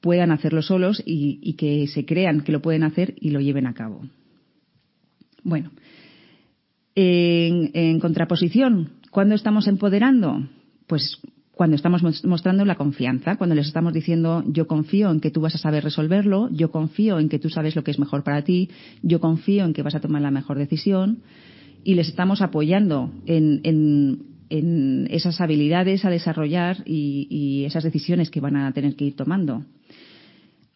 puedan 0.01 0.31
hacerlo 0.31 0.61
solos 0.61 1.01
y 1.05 1.53
que 1.53 1.87
se 1.87 2.05
crean 2.05 2.41
que 2.41 2.51
lo 2.51 2.61
pueden 2.61 2.83
hacer 2.83 3.13
y 3.21 3.29
lo 3.29 3.39
lleven 3.39 3.67
a 3.67 3.73
cabo. 3.73 4.01
Bueno, 5.43 5.71
en, 6.95 7.99
contraposición, 7.99 8.89
¿cuándo 9.11 9.35
estamos 9.35 9.67
empoderando? 9.67 10.47
Pues 10.87 11.19
cuando 11.53 11.75
estamos 11.75 12.03
mostrando 12.23 12.65
la 12.65 12.75
confianza, 12.75 13.35
cuando 13.35 13.55
les 13.55 13.67
estamos 13.67 13.93
diciendo 13.93 14.43
yo 14.47 14.67
confío 14.67 15.11
en 15.11 15.19
que 15.19 15.31
tú 15.31 15.41
vas 15.41 15.55
a 15.55 15.59
saber 15.59 15.83
resolverlo, 15.83 16.49
yo 16.51 16.71
confío 16.71 17.19
en 17.19 17.29
que 17.29 17.39
tú 17.39 17.49
sabes 17.49 17.75
lo 17.75 17.83
que 17.83 17.91
es 17.91 17.99
mejor 17.99 18.23
para 18.23 18.43
ti, 18.43 18.69
yo 19.01 19.19
confío 19.19 19.65
en 19.65 19.73
que 19.73 19.83
vas 19.83 19.95
a 19.95 19.99
tomar 19.99 20.21
la 20.21 20.31
mejor 20.31 20.57
decisión 20.57 21.19
y 21.83 21.93
les 21.95 22.09
estamos 22.09 22.41
apoyando 22.41 23.11
en, 23.25 24.31
esas 25.09 25.41
habilidades 25.41 26.05
a 26.05 26.11
desarrollar 26.11 26.83
y 26.85 27.63
esas 27.65 27.83
decisiones 27.83 28.29
que 28.29 28.39
van 28.39 28.55
a 28.55 28.71
tener 28.71 28.95
que 28.95 29.05
ir 29.05 29.15
tomando. 29.15 29.63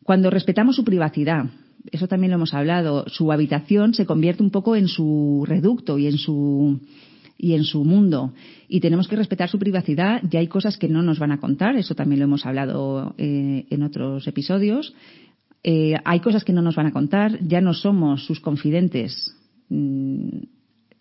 Cuando 0.03 0.31
respetamos 0.31 0.77
su 0.77 0.83
privacidad, 0.83 1.45
eso 1.91 2.07
también 2.07 2.31
lo 2.31 2.35
hemos 2.35 2.53
hablado, 2.53 3.05
su 3.07 3.31
habitación 3.31 3.93
se 3.93 4.05
convierte 4.05 4.43
un 4.43 4.51
poco 4.51 4.75
en 4.75 4.87
su 4.87 5.43
reducto 5.47 5.97
y 5.97 6.07
en 6.07 6.17
su 6.17 6.79
y 7.37 7.53
en 7.53 7.63
su 7.63 7.83
mundo. 7.83 8.33
Y 8.67 8.79
tenemos 8.79 9.07
que 9.07 9.15
respetar 9.15 9.47
su 9.49 9.59
privacidad. 9.59 10.21
Ya 10.29 10.39
hay 10.39 10.47
cosas 10.47 10.77
que 10.77 10.87
no 10.87 11.03
nos 11.03 11.19
van 11.19 11.31
a 11.31 11.39
contar 11.39 11.75
eso 11.75 11.93
también 11.93 12.19
lo 12.19 12.25
hemos 12.25 12.45
hablado 12.45 13.13
eh, 13.17 13.65
en 13.69 13.83
otros 13.83 14.27
episodios. 14.27 14.95
Eh, 15.63 15.95
hay 16.03 16.19
cosas 16.19 16.43
que 16.43 16.53
no 16.53 16.61
nos 16.61 16.75
van 16.75 16.87
a 16.87 16.93
contar 16.93 17.39
ya 17.45 17.61
no 17.61 17.73
somos 17.73 18.25
sus 18.25 18.39
confidentes. 18.39 19.35
Mm, 19.69 20.45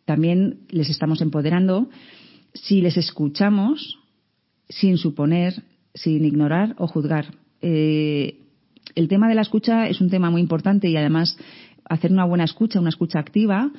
también 0.04 0.60
les 0.70 0.90
estamos 0.90 1.20
empoderando. 1.20 1.88
Si 2.52 2.80
les 2.80 2.96
escuchamos 2.96 3.98
sin 4.68 4.98
suponer 4.98 5.62
sin 5.96 6.24
ignorar 6.24 6.74
o 6.78 6.86
juzgar 6.86 7.34
eh, 7.62 8.38
el 8.96 9.08
tema 9.08 9.28
de 9.28 9.36
la 9.36 9.42
escucha 9.42 9.86
es 9.88 10.00
un 10.00 10.10
tema 10.10 10.30
muy 10.30 10.40
importante 10.40 10.88
y 10.88 10.96
además 10.96 11.38
hacer 11.88 12.10
una 12.10 12.24
buena 12.24 12.44
escucha, 12.44 12.80
una 12.80 12.88
escucha 12.88 13.20
activa, 13.20 13.70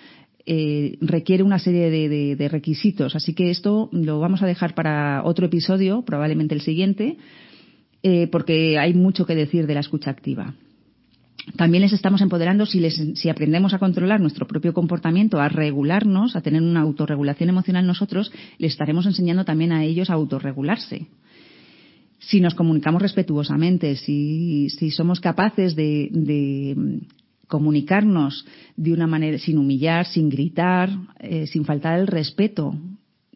eh, 0.45 0.97
requiere 1.01 1.43
una 1.43 1.59
serie 1.59 1.89
de, 1.89 2.47
requisitos. 2.47 3.15
Así 3.15 3.33
que 3.33 3.49
esto 3.49 3.89
lo 3.91 4.19
vamos 4.19 4.41
a 4.41 4.45
dejar 4.45 4.75
para 4.75 5.23
otro 5.25 5.47
episodio, 5.47 6.03
probablemente 6.03 6.55
el 6.55 6.61
siguiente, 6.61 7.17
eh, 8.03 8.27
porque 8.31 8.79
hay 8.79 8.93
mucho 8.93 9.25
que 9.25 9.35
decir 9.35 9.67
de 9.67 9.73
la 9.73 9.81
escucha 9.81 10.11
activa. 10.11 10.53
También 11.55 11.81
les 11.81 11.93
estamos 11.93 12.21
empoderando 12.21 12.65
si, 12.65 12.79
les, 12.79 13.25
aprendemos 13.29 13.73
a 13.73 13.79
controlar 13.79 14.19
nuestro 14.19 14.47
propio 14.47 14.73
comportamiento, 14.73 15.39
a 15.39 15.49
regularnos, 15.49 16.35
a 16.35 16.41
tener 16.41 16.61
una 16.61 16.81
autorregulación 16.81 17.49
emocional 17.49 17.87
nosotros, 17.87 18.31
les 18.57 18.71
estaremos 18.71 19.05
enseñando 19.05 19.45
también 19.45 19.71
a 19.71 19.83
ellos 19.83 20.09
a 20.09 20.13
autorregularse 20.13 21.07
si 22.19 22.41
nos 22.41 22.55
comunicamos 22.55 23.01
respetuosamente, 23.01 23.95
si, 23.95 24.69
si 24.71 24.91
somos 24.91 25.19
capaces 25.19 25.75
de, 25.75 26.09
de, 26.11 27.01
comunicarnos 27.47 28.45
de 28.75 28.93
una 28.93 29.07
manera 29.07 29.37
sin 29.37 29.57
humillar, 29.57 30.05
sin 30.05 30.29
gritar, 30.29 30.89
eh, 31.19 31.47
sin 31.47 31.65
faltar 31.65 31.99
el 31.99 32.07
respeto, 32.07 32.75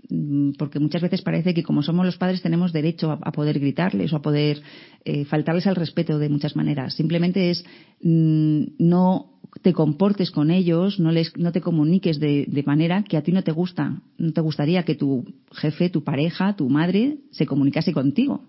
mm, 0.09 0.51
porque 0.57 0.79
muchas 0.79 1.01
veces 1.01 1.21
parece 1.21 1.53
que 1.53 1.63
como 1.63 1.81
somos 1.81 2.05
los 2.05 2.17
padres 2.17 2.41
tenemos 2.41 2.73
derecho 2.73 3.11
a, 3.11 3.31
poder 3.31 3.59
gritarles 3.59 4.11
o 4.11 4.17
a 4.17 4.21
poder 4.21 4.61
eh, 5.05 5.25
faltarles 5.25 5.67
al 5.67 5.75
respeto 5.75 6.19
de 6.19 6.29
muchas 6.29 6.55
maneras. 6.55 6.95
Simplemente 6.95 7.51
es 7.51 7.63
mmm, 8.01 8.63
no 8.79 9.27
te 9.61 9.73
comportes 9.73 10.31
con 10.31 10.49
ellos, 10.49 10.99
no 10.99 11.11
les, 11.11 11.35
no 11.37 11.51
te 11.51 11.61
comuniques 11.61 12.19
de, 12.19 12.45
de 12.47 12.63
manera 12.63 13.03
que 13.03 13.17
a 13.17 13.21
ti 13.21 13.31
no 13.31 13.43
te 13.43 13.51
gusta, 13.51 14.01
no 14.17 14.31
te 14.31 14.41
gustaría 14.41 14.83
que 14.83 14.95
tu 14.95 15.25
jefe, 15.51 15.89
tu 15.89 16.03
pareja, 16.03 16.55
tu 16.55 16.69
madre 16.69 17.17
se 17.31 17.45
comunicase 17.45 17.93
contigo 17.93 18.45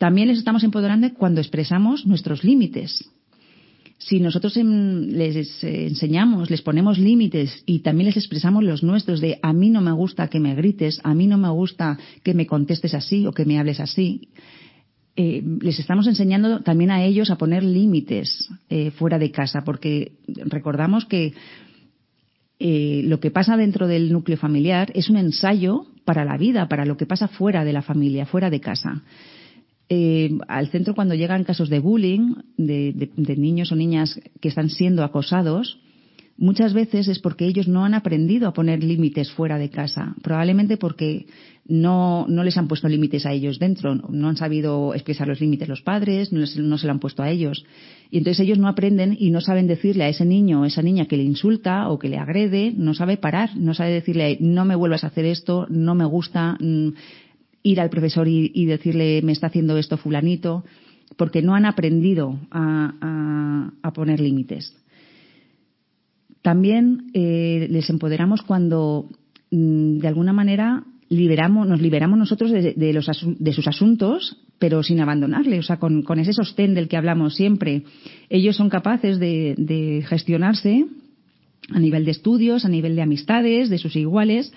También 0.00 0.28
les 0.28 0.38
estamos 0.38 0.64
empoderando 0.64 1.12
cuando 1.12 1.42
expresamos 1.42 2.06
nuestros 2.06 2.42
límites. 2.42 3.04
Si 3.98 4.18
nosotros 4.18 4.56
les 4.56 5.62
enseñamos, 5.62 6.48
les 6.48 6.62
ponemos 6.62 6.98
límites 6.98 7.62
y 7.66 7.80
también 7.80 8.06
les 8.06 8.16
expresamos 8.16 8.64
los 8.64 8.82
nuestros 8.82 9.20
de 9.20 9.38
a 9.42 9.52
mí 9.52 9.68
no 9.68 9.82
me 9.82 9.92
gusta 9.92 10.28
que 10.28 10.40
me 10.40 10.54
grites, 10.54 11.02
a 11.04 11.12
mí 11.12 11.26
no 11.26 11.36
me 11.36 11.50
gusta 11.50 11.98
que 12.24 12.32
me 12.32 12.46
contestes 12.46 12.94
así 12.94 13.26
o 13.26 13.32
que 13.32 13.44
me 13.44 13.58
hables 13.58 13.78
así, 13.78 14.30
eh, 15.16 15.42
les 15.60 15.78
estamos 15.78 16.06
enseñando 16.06 16.60
también 16.60 16.90
a 16.90 17.04
ellos 17.04 17.30
a 17.30 17.36
poner 17.36 17.62
límites 17.62 18.48
eh, 18.70 18.92
fuera 18.92 19.18
de 19.18 19.30
casa, 19.30 19.64
porque 19.66 20.12
recordamos 20.46 21.04
que 21.04 21.34
eh, 22.58 23.02
lo 23.04 23.20
que 23.20 23.30
pasa 23.30 23.58
dentro 23.58 23.86
del 23.86 24.10
núcleo 24.10 24.38
familiar 24.38 24.90
es 24.94 25.10
un 25.10 25.18
ensayo 25.18 25.84
para 26.06 26.24
la 26.24 26.38
vida, 26.38 26.70
para 26.70 26.86
lo 26.86 26.96
que 26.96 27.04
pasa 27.04 27.28
fuera 27.28 27.66
de 27.66 27.74
la 27.74 27.82
familia, 27.82 28.24
fuera 28.24 28.48
de 28.48 28.60
casa. 28.60 29.02
Al 30.46 30.68
centro 30.68 30.94
cuando 30.94 31.16
llegan 31.16 31.42
casos 31.42 31.68
de 31.68 31.80
bullying 31.80 32.34
de, 32.56 33.10
niños 33.36 33.72
o 33.72 33.76
niñas 33.76 34.20
que 34.40 34.48
están 34.48 34.70
siendo 34.70 35.02
acosados, 35.02 35.80
muchas 36.36 36.74
veces 36.74 37.08
es 37.08 37.18
porque 37.18 37.44
ellos 37.44 37.66
no 37.66 37.84
han 37.84 37.94
aprendido 37.94 38.46
a 38.46 38.52
poner 38.52 38.84
límites 38.84 39.32
fuera 39.32 39.58
de 39.58 39.68
casa, 39.68 40.14
probablemente 40.22 40.76
porque 40.76 41.26
no, 41.66 42.24
no 42.28 42.44
les 42.44 42.56
han 42.56 42.68
puesto 42.68 42.88
límites 42.88 43.26
a 43.26 43.32
ellos 43.32 43.58
dentro, 43.58 43.96
no 43.96 44.28
han 44.28 44.36
sabido 44.36 44.94
expresar 44.94 45.26
los 45.26 45.40
límites 45.40 45.68
los 45.68 45.82
padres, 45.82 46.32
no, 46.32 46.40
no 46.40 46.78
se 46.78 46.86
lo 46.86 46.92
han 46.92 47.00
puesto 47.00 47.24
a 47.24 47.30
ellos. 47.30 47.64
Y 48.12 48.18
entonces 48.18 48.40
ellos 48.44 48.58
no 48.58 48.68
aprenden 48.68 49.16
y 49.18 49.30
no 49.30 49.40
saben 49.40 49.66
decirle 49.66 50.04
a 50.04 50.08
ese 50.08 50.24
niño 50.24 50.62
o 50.62 50.64
esa 50.64 50.82
niña 50.82 51.06
que 51.06 51.16
le 51.16 51.24
insulta 51.24 51.88
o 51.88 51.98
que 51.98 52.08
le 52.08 52.18
agrede, 52.18 52.72
no 52.76 52.94
sabe 52.94 53.16
parar, 53.16 53.56
no 53.56 53.74
sabe 53.74 53.90
decirle 53.90 54.38
no 54.40 54.64
me 54.64 54.76
vuelvas 54.76 55.02
a 55.02 55.08
hacer 55.08 55.24
esto, 55.24 55.66
no 55.68 55.96
me 55.96 56.04
gusta 56.04 56.56
mm, 56.60 56.90
ir 57.62 57.80
al 57.80 57.90
profesor 57.90 58.26
y, 58.28 58.64
decirle 58.66 59.20
me 59.22 59.32
está 59.32 59.48
haciendo 59.48 59.76
esto 59.76 59.96
fulanito, 59.96 60.64
porque 61.16 61.42
no 61.42 61.54
han 61.54 61.66
aprendido 61.66 62.38
a, 62.50 63.70
a 63.82 63.92
poner 63.92 64.20
límites. 64.20 64.74
También 66.42 67.10
eh, 67.12 67.66
les 67.70 67.90
empoderamos 67.90 68.42
cuando, 68.42 69.08
mm, 69.50 69.98
de 69.98 70.08
alguna 70.08 70.32
manera, 70.32 70.84
liberamos, 71.08 71.68
nos 71.68 71.80
liberamos 71.80 72.18
nosotros 72.18 72.50
de, 72.50 72.92
los 72.92 73.10
de 73.24 73.52
sus 73.52 73.66
asuntos, 73.66 74.36
pero 74.58 74.82
sin 74.82 75.00
abandonarle, 75.00 75.58
o 75.58 75.62
sea, 75.62 75.78
con, 75.78 76.04
ese 76.18 76.32
sostén 76.32 76.74
del 76.74 76.88
que 76.88 76.96
hablamos 76.96 77.34
siempre. 77.34 77.82
Ellos 78.28 78.56
son 78.56 78.70
capaces 78.70 79.18
de, 79.18 80.04
gestionarse 80.08 80.86
a 81.70 81.78
nivel 81.78 82.04
de 82.04 82.12
estudios, 82.12 82.64
a 82.64 82.68
nivel 82.68 82.96
de 82.96 83.02
amistades, 83.02 83.68
de 83.68 83.78
sus 83.78 83.96
iguales, 83.96 84.52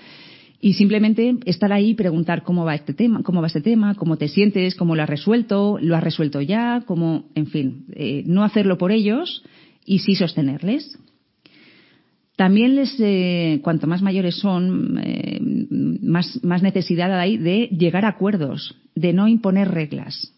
y 0.64 0.76
simplemente 0.76 1.36
estar 1.44 1.74
ahí 1.74 1.90
y 1.90 1.94
preguntar 1.94 2.44
cómo 2.44 2.64
va 2.64 2.74
este 2.74 2.94
tema, 2.94 3.22
cómo 3.22 3.42
va 3.42 3.48
este 3.48 3.60
tema, 3.60 3.96
cómo 3.96 4.16
te 4.16 4.30
sientes, 4.30 4.76
cómo 4.76 4.96
lo 4.96 5.04
has 5.04 5.10
resuelto, 5.10 5.78
lo 5.82 5.94
has 5.98 6.02
resuelto 6.02 6.40
ya, 6.40 6.84
cómo, 6.88 7.26
en 7.36 7.48
fin, 7.48 7.86
eh, 7.92 8.24
no 8.26 8.46
hacerlo 8.46 8.78
por 8.78 8.94
ellos 8.94 9.44
y 9.86 10.00
sí 10.00 10.16
sostenerles. 10.16 10.98
También 12.38 12.78
les, 12.78 12.98
eh, 13.02 13.60
cuanto 13.62 13.88
más 13.88 14.02
mayores 14.02 14.38
son, 14.38 15.02
eh, 15.04 15.42
más, 16.02 16.42
más, 16.46 16.64
necesidad 16.64 17.20
hay 17.20 17.36
de 17.36 17.68
llegar 17.68 18.06
a 18.06 18.12
acuerdos, 18.12 18.78
de 18.96 19.12
no 19.12 19.28
imponer 19.28 19.68
reglas. 19.68 20.34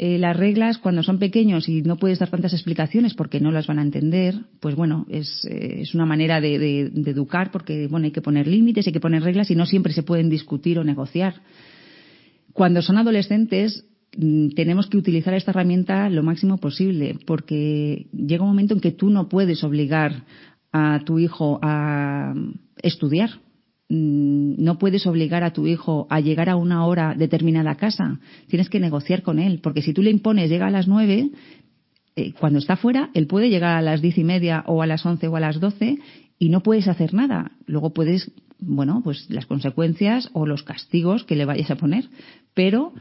Eh, 0.00 0.16
las 0.16 0.36
reglas, 0.36 0.78
cuando 0.78 1.02
son 1.02 1.18
pequeños 1.18 1.68
y 1.68 1.82
no 1.82 1.96
puedes 1.96 2.20
dar 2.20 2.30
tantas 2.30 2.52
explicaciones 2.52 3.14
porque 3.14 3.40
no 3.40 3.50
las 3.50 3.66
van 3.66 3.80
a 3.80 3.82
entender, 3.82 4.36
pues 4.60 4.76
bueno, 4.76 5.04
es, 5.10 5.44
es 5.44 5.92
una 5.92 6.06
manera 6.06 6.40
de, 6.40 6.56
de, 6.56 6.90
de, 6.90 7.10
educar 7.10 7.50
porque, 7.50 7.88
bueno, 7.88 8.04
hay 8.04 8.12
que 8.12 8.22
poner 8.22 8.46
límites, 8.46 8.86
hay 8.86 8.92
que 8.92 9.00
poner 9.00 9.24
reglas 9.24 9.50
y 9.50 9.56
no 9.56 9.66
siempre 9.66 9.92
se 9.92 10.04
pueden 10.04 10.30
discutir 10.30 10.78
o 10.78 10.84
negociar. 10.84 11.42
Cuando 12.52 12.80
son 12.80 12.96
adolescentes, 12.96 13.86
mm, 14.16 14.50
tenemos 14.50 14.86
que 14.86 14.98
utilizar 14.98 15.34
esta 15.34 15.50
herramienta 15.50 16.08
lo 16.10 16.22
máximo 16.22 16.58
posible, 16.58 17.18
porque 17.26 18.06
llega 18.12 18.44
un 18.44 18.50
momento 18.50 18.74
en 18.74 18.80
que 18.80 18.92
tú 18.92 19.10
no 19.10 19.28
puedes 19.28 19.64
obligar 19.64 20.26
a 20.70 21.00
tu 21.04 21.18
hijo 21.18 21.58
a 21.60 22.34
estudiar. 22.82 23.30
Mm, 23.88 24.62
no 24.62 24.78
puedes 24.78 25.06
obligar 25.06 25.44
a 25.44 25.52
tu 25.52 25.66
hijo 25.66 26.06
a 26.10 26.20
llegar 26.20 26.50
a 26.50 26.56
una 26.56 26.84
hora 26.84 27.14
determinada 27.16 27.70
a 27.70 27.76
casa. 27.76 28.20
Tienes 28.48 28.68
que 28.68 28.80
negociar 28.80 29.22
con 29.22 29.38
él, 29.38 29.60
porque 29.62 29.82
si 29.82 29.94
tú 29.94 30.02
le 30.02 30.10
impones 30.10 30.50
llega 30.50 30.66
a 30.66 30.70
las 30.70 30.88
nueve, 30.88 31.30
eh, 32.16 32.32
cuando 32.38 32.58
está 32.58 32.76
fuera, 32.76 33.10
él 33.14 33.26
puede 33.26 33.48
llegar 33.48 33.76
a 33.76 33.82
las 33.82 34.02
diez 34.02 34.18
y 34.18 34.24
media 34.24 34.62
o 34.66 34.82
a 34.82 34.86
las 34.86 35.06
once 35.06 35.28
o 35.28 35.36
a 35.36 35.40
las 35.40 35.58
doce 35.58 35.98
y 36.38 36.50
no 36.50 36.62
puedes 36.62 36.86
hacer 36.86 37.14
nada. 37.14 37.52
Luego 37.66 37.94
puedes, 37.94 38.30
bueno, 38.58 39.00
pues 39.02 39.30
las 39.30 39.46
consecuencias 39.46 40.28
o 40.34 40.44
los 40.44 40.64
castigos 40.64 41.24
que 41.24 41.36
le 41.36 41.46
vayas 41.46 41.70
a 41.70 41.76
poner, 41.76 42.08
pero 42.52 42.92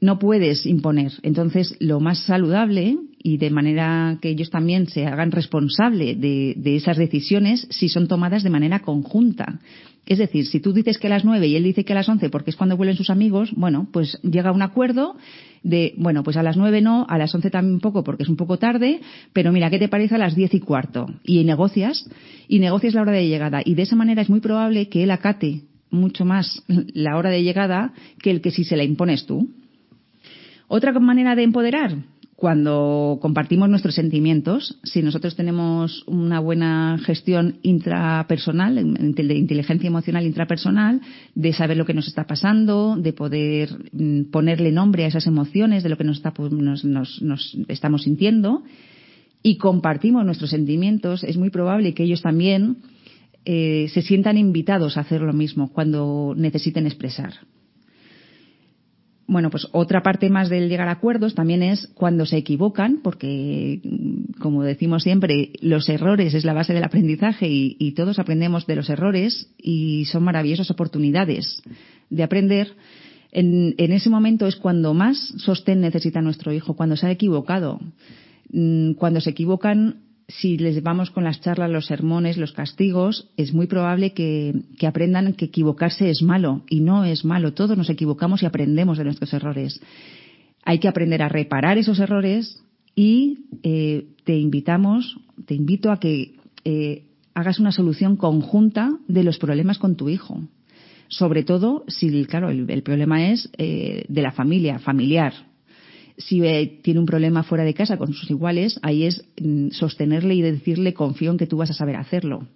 no 0.00 0.18
puedes 0.18 0.66
imponer. 0.66 1.12
Entonces, 1.22 1.76
lo 1.80 1.98
más 1.98 2.24
saludable 2.26 2.96
y 3.22 3.36
de 3.36 3.50
manera 3.50 4.18
que 4.20 4.30
ellos 4.30 4.50
también 4.50 4.88
se 4.88 5.06
hagan 5.06 5.30
responsable 5.30 6.16
de, 6.16 6.76
esas 6.76 6.96
decisiones 6.96 7.66
si 7.70 7.88
son 7.88 8.08
tomadas 8.08 8.42
de 8.42 8.50
manera 8.50 8.80
conjunta. 8.80 9.60
Es 10.04 10.18
decir, 10.18 10.46
si 10.46 10.58
tú 10.58 10.72
dices 10.72 10.98
que 10.98 11.06
a 11.06 11.10
las 11.10 11.24
nueve 11.24 11.46
y 11.46 11.54
él 11.54 11.62
dice 11.62 11.84
que 11.84 11.92
a 11.92 11.96
las 11.96 12.08
once 12.08 12.28
porque 12.28 12.50
es 12.50 12.56
cuando 12.56 12.76
vuelven 12.76 12.96
sus 12.96 13.10
amigos, 13.10 13.52
bueno, 13.54 13.86
pues 13.92 14.18
llega 14.22 14.50
a 14.50 14.52
un 14.52 14.62
acuerdo 14.62 15.16
de, 15.62 15.94
bueno, 15.96 16.24
pues 16.24 16.36
a 16.36 16.42
las 16.42 16.56
nueve 16.56 16.80
no, 16.80 17.06
a 17.08 17.18
las 17.18 17.32
once 17.32 17.50
también 17.50 17.74
un 17.74 17.80
poco 17.80 18.02
porque 18.02 18.24
es 18.24 18.28
un 18.28 18.36
poco 18.36 18.58
tarde, 18.58 19.00
pero 19.32 19.52
mira, 19.52 19.70
¿qué 19.70 19.78
te 19.78 19.88
parece 19.88 20.16
a 20.16 20.18
las 20.18 20.34
diez 20.34 20.52
y 20.54 20.60
cuarto? 20.60 21.06
Y 21.22 21.44
negocias, 21.44 22.10
y 22.48 22.58
negocias 22.58 22.94
la 22.94 23.02
hora 23.02 23.12
de 23.12 23.28
llegada. 23.28 23.62
Y 23.64 23.76
de 23.76 23.82
esa 23.82 23.94
manera 23.94 24.22
es 24.22 24.30
muy 24.30 24.40
probable 24.40 24.88
que 24.88 25.04
él 25.04 25.12
acate 25.12 25.62
mucho 25.90 26.24
más 26.24 26.64
la 26.66 27.16
hora 27.16 27.30
de 27.30 27.44
llegada 27.44 27.92
que 28.20 28.32
el 28.32 28.40
que 28.40 28.50
si 28.50 28.64
se 28.64 28.76
la 28.76 28.82
impones 28.82 29.26
tú. 29.26 29.48
Otra 30.66 30.92
manera 30.98 31.36
de 31.36 31.42
empoderar, 31.44 31.98
cuando 32.42 33.20
compartimos 33.22 33.70
nuestros 33.70 33.94
sentimientos, 33.94 34.76
si 34.82 35.00
nosotros 35.00 35.36
tenemos 35.36 36.02
una 36.08 36.40
buena 36.40 36.98
gestión 37.06 37.60
intrapersonal, 37.62 38.74
de 38.74 39.34
inteligencia 39.36 39.86
emocional 39.86 40.26
intrapersonal, 40.26 41.00
de 41.36 41.52
saber 41.52 41.76
lo 41.76 41.86
que 41.86 41.94
nos 41.94 42.08
está 42.08 42.26
pasando, 42.26 42.96
de 42.96 43.12
poder 43.12 43.70
mm, 43.92 44.32
ponerle 44.32 44.72
nombre 44.72 45.04
a 45.04 45.06
esas 45.06 45.28
emociones, 45.28 45.84
de 45.84 45.90
lo 45.90 45.96
que 45.96 46.02
nos, 46.02 46.16
está, 46.16 46.34
pues, 46.34 46.50
nos, 46.50 47.56
estamos 47.68 48.02
sintiendo, 48.02 48.64
y 49.44 49.56
compartimos 49.56 50.24
nuestros 50.24 50.50
sentimientos, 50.50 51.22
es 51.22 51.36
muy 51.36 51.50
probable 51.50 51.94
que 51.94 52.02
ellos 52.02 52.22
también 52.22 52.78
eh, 53.44 53.86
se 53.94 54.02
sientan 54.02 54.36
invitados 54.36 54.96
a 54.96 55.02
hacer 55.02 55.20
lo 55.20 55.32
mismo 55.32 55.72
cuando 55.72 56.34
necesiten 56.36 56.86
expresar 56.86 57.34
bueno, 59.26 59.50
pues 59.50 59.68
otra 59.72 60.02
parte 60.02 60.28
más 60.30 60.48
del 60.48 60.68
llegar 60.68 60.88
a 60.88 60.92
acuerdos 60.92 61.34
también 61.34 61.62
es 61.62 61.86
cuando 61.94 62.26
se 62.26 62.36
equivocan, 62.36 63.00
porque, 63.02 63.80
como 64.40 64.62
decimos 64.62 65.04
siempre, 65.04 65.52
los 65.60 65.88
errores 65.88 66.34
es 66.34 66.44
la 66.44 66.52
base 66.52 66.74
del 66.74 66.84
aprendizaje 66.84 67.46
y, 67.48 67.92
todos 67.92 68.18
aprendemos 68.18 68.66
de 68.66 68.76
los 68.76 68.90
errores 68.90 69.50
y 69.58 70.06
son 70.06 70.24
maravillosas 70.24 70.70
oportunidades 70.70 71.62
de 72.10 72.22
aprender. 72.22 72.74
En, 73.30 73.74
en, 73.78 73.92
ese 73.92 74.10
momento 74.10 74.46
es 74.46 74.56
cuando 74.56 74.92
más 74.92 75.18
sostén 75.38 75.80
necesita 75.80 76.20
nuestro 76.20 76.52
hijo, 76.52 76.74
cuando 76.74 76.96
se 76.96 77.06
ha 77.06 77.10
equivocado. 77.10 77.80
Mm, 78.52 78.92
cuando 78.92 79.20
se 79.20 79.30
equivocan 79.30 80.02
si 80.40 80.56
les 80.56 80.82
vamos 80.82 81.10
con 81.10 81.24
las 81.24 81.40
charlas, 81.40 81.70
los 81.70 81.86
sermones, 81.86 82.36
los 82.36 82.52
castigos, 82.52 83.28
es 83.36 83.52
muy 83.52 83.66
probable 83.66 84.12
que, 84.12 84.54
aprendan 84.86 85.34
que 85.34 85.46
equivocarse 85.46 86.08
es 86.10 86.22
malo 86.22 86.62
y 86.68 86.80
no 86.80 87.04
es 87.04 87.24
malo. 87.24 87.52
Todos 87.52 87.76
nos 87.76 87.90
equivocamos 87.90 88.42
y 88.42 88.46
aprendemos 88.46 88.98
de 88.98 89.04
nuestros 89.04 89.32
errores. 89.34 89.80
Hay 90.64 90.78
que 90.78 90.88
aprender 90.88 91.22
a 91.22 91.28
reparar 91.28 91.76
esos 91.76 91.98
errores 91.98 92.62
y 92.94 93.46
eh, 93.62 94.06
te 94.24 94.36
invitamos, 94.36 95.18
te 95.44 95.54
invito 95.54 95.90
a 95.90 95.98
que 95.98 96.34
eh, 96.64 97.04
hagas 97.34 97.58
una 97.58 97.72
solución 97.72 98.16
conjunta 98.16 98.98
de 99.08 99.24
los 99.24 99.38
problemas 99.38 99.78
con 99.78 99.96
tu 99.96 100.08
hijo. 100.08 100.40
Sobre 101.08 101.42
todo 101.42 101.84
si, 101.88 102.24
claro, 102.24 102.48
el, 102.48 102.82
problema 102.82 103.28
es 103.28 103.50
eh, 103.58 104.04
de 104.08 104.22
la 104.22 104.32
familia, 104.32 104.78
familiar, 104.78 105.34
si 106.26 106.44
eh, 106.44 106.80
tiene 106.82 107.00
un 107.00 107.06
problema 107.06 107.42
fuera 107.42 107.64
de 107.64 107.74
casa 107.74 107.96
con 107.96 108.12
sus 108.12 108.30
iguales, 108.30 108.78
ahí 108.82 109.04
es 109.04 109.24
mm, 109.40 109.70
sostenerle 109.70 110.34
y 110.34 110.42
decirle 110.42 110.94
confío 110.94 111.30
en 111.30 111.38
que 111.38 111.46
tú 111.46 111.56
vas 111.56 111.70
a 111.70 111.74
saber 111.74 111.96
hacerlo. 111.96 112.46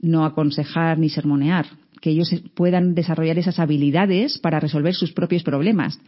No 0.00 0.24
aconsejar 0.24 0.98
ni 0.98 1.08
sermonear, 1.08 1.66
que 2.00 2.10
ellos 2.10 2.34
puedan 2.54 2.94
desarrollar 2.94 3.38
esas 3.38 3.58
habilidades 3.58 4.38
para 4.38 4.60
resolver 4.60 4.94
sus 4.94 5.12
propios 5.12 5.42
problemas. 5.42 5.98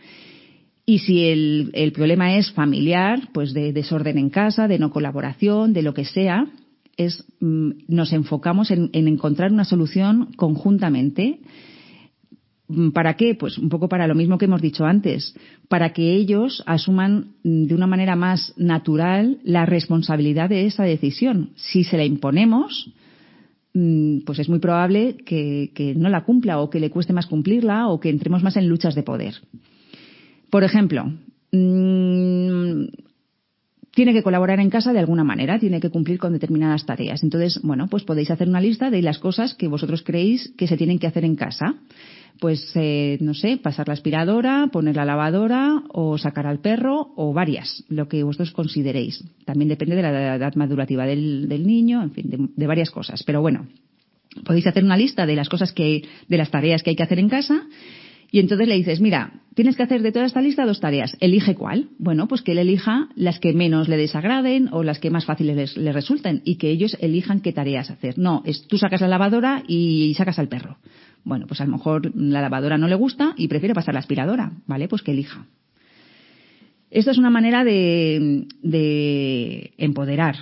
Y 0.85 0.99
si 1.01 1.25
el, 1.27 1.93
problema 1.95 2.37
es 2.37 2.51
familiar, 2.53 3.29
pues 3.33 3.53
de 3.53 3.73
desorden 3.73 4.19
en 4.19 4.31
casa, 4.31 4.67
de 4.67 4.79
no 4.79 4.91
colaboración, 4.91 5.73
de 5.73 5.83
lo 5.83 5.95
que 5.95 6.05
sea, 6.05 6.47
es, 6.97 7.25
mm, 7.41 7.71
nos 7.89 8.13
enfocamos 8.13 8.71
en 8.71 8.91
encontrar 8.93 9.53
una 9.53 9.65
solución 9.65 10.33
conjuntamente 10.37 11.41
¿Para 12.95 13.15
qué? 13.15 13.35
Pues 13.35 13.59
un 13.59 13.69
poco 13.69 13.89
para 13.89 14.07
lo 14.07 14.15
mismo 14.15 14.39
que 14.39 14.47
hemos 14.47 14.63
dicho 14.63 14.85
antes, 14.85 15.35
para 15.69 15.93
que 15.93 16.15
ellos 16.15 16.63
asuman 16.67 17.33
mm, 17.43 17.65
de 17.65 17.75
una 17.75 17.87
manera 17.87 18.17
más 18.17 18.55
natural 18.57 19.39
la 19.45 19.67
responsabilidad 19.67 20.49
de 20.49 20.67
esa 20.67 20.85
decisión. 20.85 21.51
Si 21.57 21.85
se 21.85 21.97
la 21.97 22.05
imponemos, 22.05 22.93
mm, 23.75 24.21
pues 24.21 24.39
es 24.39 24.49
muy 24.49 24.59
probable 24.59 25.17
que, 25.27 25.95
no 25.97 26.09
la 26.09 26.25
cumpla 26.25 26.61
o 26.61 26.71
que 26.71 26.81
le 26.81 26.91
cueste 26.91 27.13
más 27.13 27.27
cumplirla 27.27 27.89
o 27.89 28.01
que 28.01 28.11
entremos 28.11 28.43
más 28.43 28.57
en 28.57 28.69
luchas 28.69 28.95
de 28.95 29.03
poder. 29.03 29.35
Por 30.49 30.65
ejemplo, 30.65 31.13
mm, 31.51 32.85
tiene 33.95 34.15
que 34.15 34.23
colaborar 34.23 34.61
en 34.61 34.71
casa 34.71 34.93
de 34.93 34.99
alguna 34.99 35.25
manera, 35.25 35.59
tiene 35.59 35.81
que 35.81 35.91
cumplir 35.91 36.19
con 36.19 36.33
determinadas 36.33 36.87
tareas. 36.87 37.23
Entonces, 37.23 37.61
bueno, 37.63 37.89
pues 37.89 38.05
podéis 38.05 38.31
hacer 38.31 38.49
una 38.49 38.61
lista 38.61 38.91
de 38.91 39.03
las 39.03 39.19
cosas 39.19 39.55
que 39.55 39.69
vosotros 39.69 40.03
creéis 40.03 40.55
que 40.57 40.67
se 40.67 40.79
tienen 40.79 40.99
que 40.99 41.07
hacer 41.07 41.25
en 41.25 41.37
casa. 41.37 41.75
Pues, 42.43 42.73
eh, 42.75 43.19
no 43.21 43.35
sé, 43.35 43.57
pasar 43.57 43.87
la 43.87 43.95
aspiradora, 43.95 44.69
poner 44.73 44.97
la 44.97 45.05
lavadora 45.05 45.81
o 45.91 46.19
sacar 46.19 46.49
al 46.49 46.59
perro 46.59 47.13
o 47.15 47.33
varias, 47.33 47.85
lo 47.89 48.09
que 48.09 48.25
vosotros 48.25 48.51
consideréis. 48.51 49.23
También 49.45 49.69
depende 49.69 49.95
de 49.95 50.03
la 50.03 50.35
edad 50.35 50.53
madurativa 50.57 51.07
del, 51.07 51.65
niño, 51.65 52.03
en 52.03 52.11
fin, 52.11 52.51
de, 52.57 52.67
varias 52.67 52.91
cosas. 52.91 53.23
Pero 53.23 53.43
bueno, 53.43 53.69
podéis 54.45 54.67
hacer 54.67 54.83
una 54.83 54.97
lista 54.97 55.25
de 55.25 55.37
las 55.37 55.49
cosas 55.49 55.71
que, 55.71 56.03
de 56.27 56.37
las 56.37 56.51
tareas 56.51 56.83
que 56.83 56.91
hay 56.91 56.97
que 56.97 57.05
hacer 57.05 57.21
en 57.21 57.29
casa 57.29 57.63
y 58.33 58.41
entonces 58.41 58.67
le 58.67 58.75
dices, 58.75 59.01
mira, 59.01 59.35
tienes 59.55 59.77
que 59.77 59.85
hacer 59.85 60.03
de 60.03 60.11
toda 60.11 60.25
esta 60.25 60.41
lista 60.41 60.67
dos 60.67 60.81
tareas. 60.81 61.17
Elige 61.21 61.55
cuál. 61.55 61.91
Bueno, 61.99 62.27
pues 62.27 62.43
que 62.43 62.53
él 62.53 62.59
elija 62.59 63.09
las 63.15 63.39
que 63.39 63.53
menos 63.53 63.89
le 63.89 63.97
desagraden 63.97 64.69
o 64.73 64.83
las 64.83 64.99
que 64.99 65.11
más 65.11 65.27
fáciles 65.27 65.77
le 65.77 65.93
resulten 65.93 66.43
y 66.45 66.57
que 66.57 66.71
ellos 66.71 66.97
elijan 67.01 67.41
qué 67.41 67.53
tareas 67.53 67.91
hacer. 67.91 68.19
No, 68.19 68.43
es 68.45 68.67
tú 68.67 68.79
sacas 68.79 69.01
la 69.01 69.07
lavadora 69.07 69.63
y 69.69 70.13
sacas 70.17 70.41
al 70.41 70.49
perro. 70.49 70.79
Bueno, 71.25 71.47
pues 71.47 71.61
a 71.61 71.65
lo 71.65 71.73
mejor 71.73 72.15
la 72.15 72.41
lavadora 72.41 72.79
no 72.79 72.89
le 72.89 72.95
gusta 72.95 73.35
y 73.37 73.49
prefiere 73.49 73.75
pasar 73.75 73.95
la 73.95 74.01
aspiradora. 74.01 74.53
¿Vale? 74.67 74.89
Pues 74.89 75.03
que 75.03 75.13
elija. 75.13 75.47
Esto 76.91 77.11
es 77.11 77.19
una 77.19 77.31
manera 77.31 77.65
de, 77.65 78.47
de 78.63 79.73
empoderar, 79.79 80.37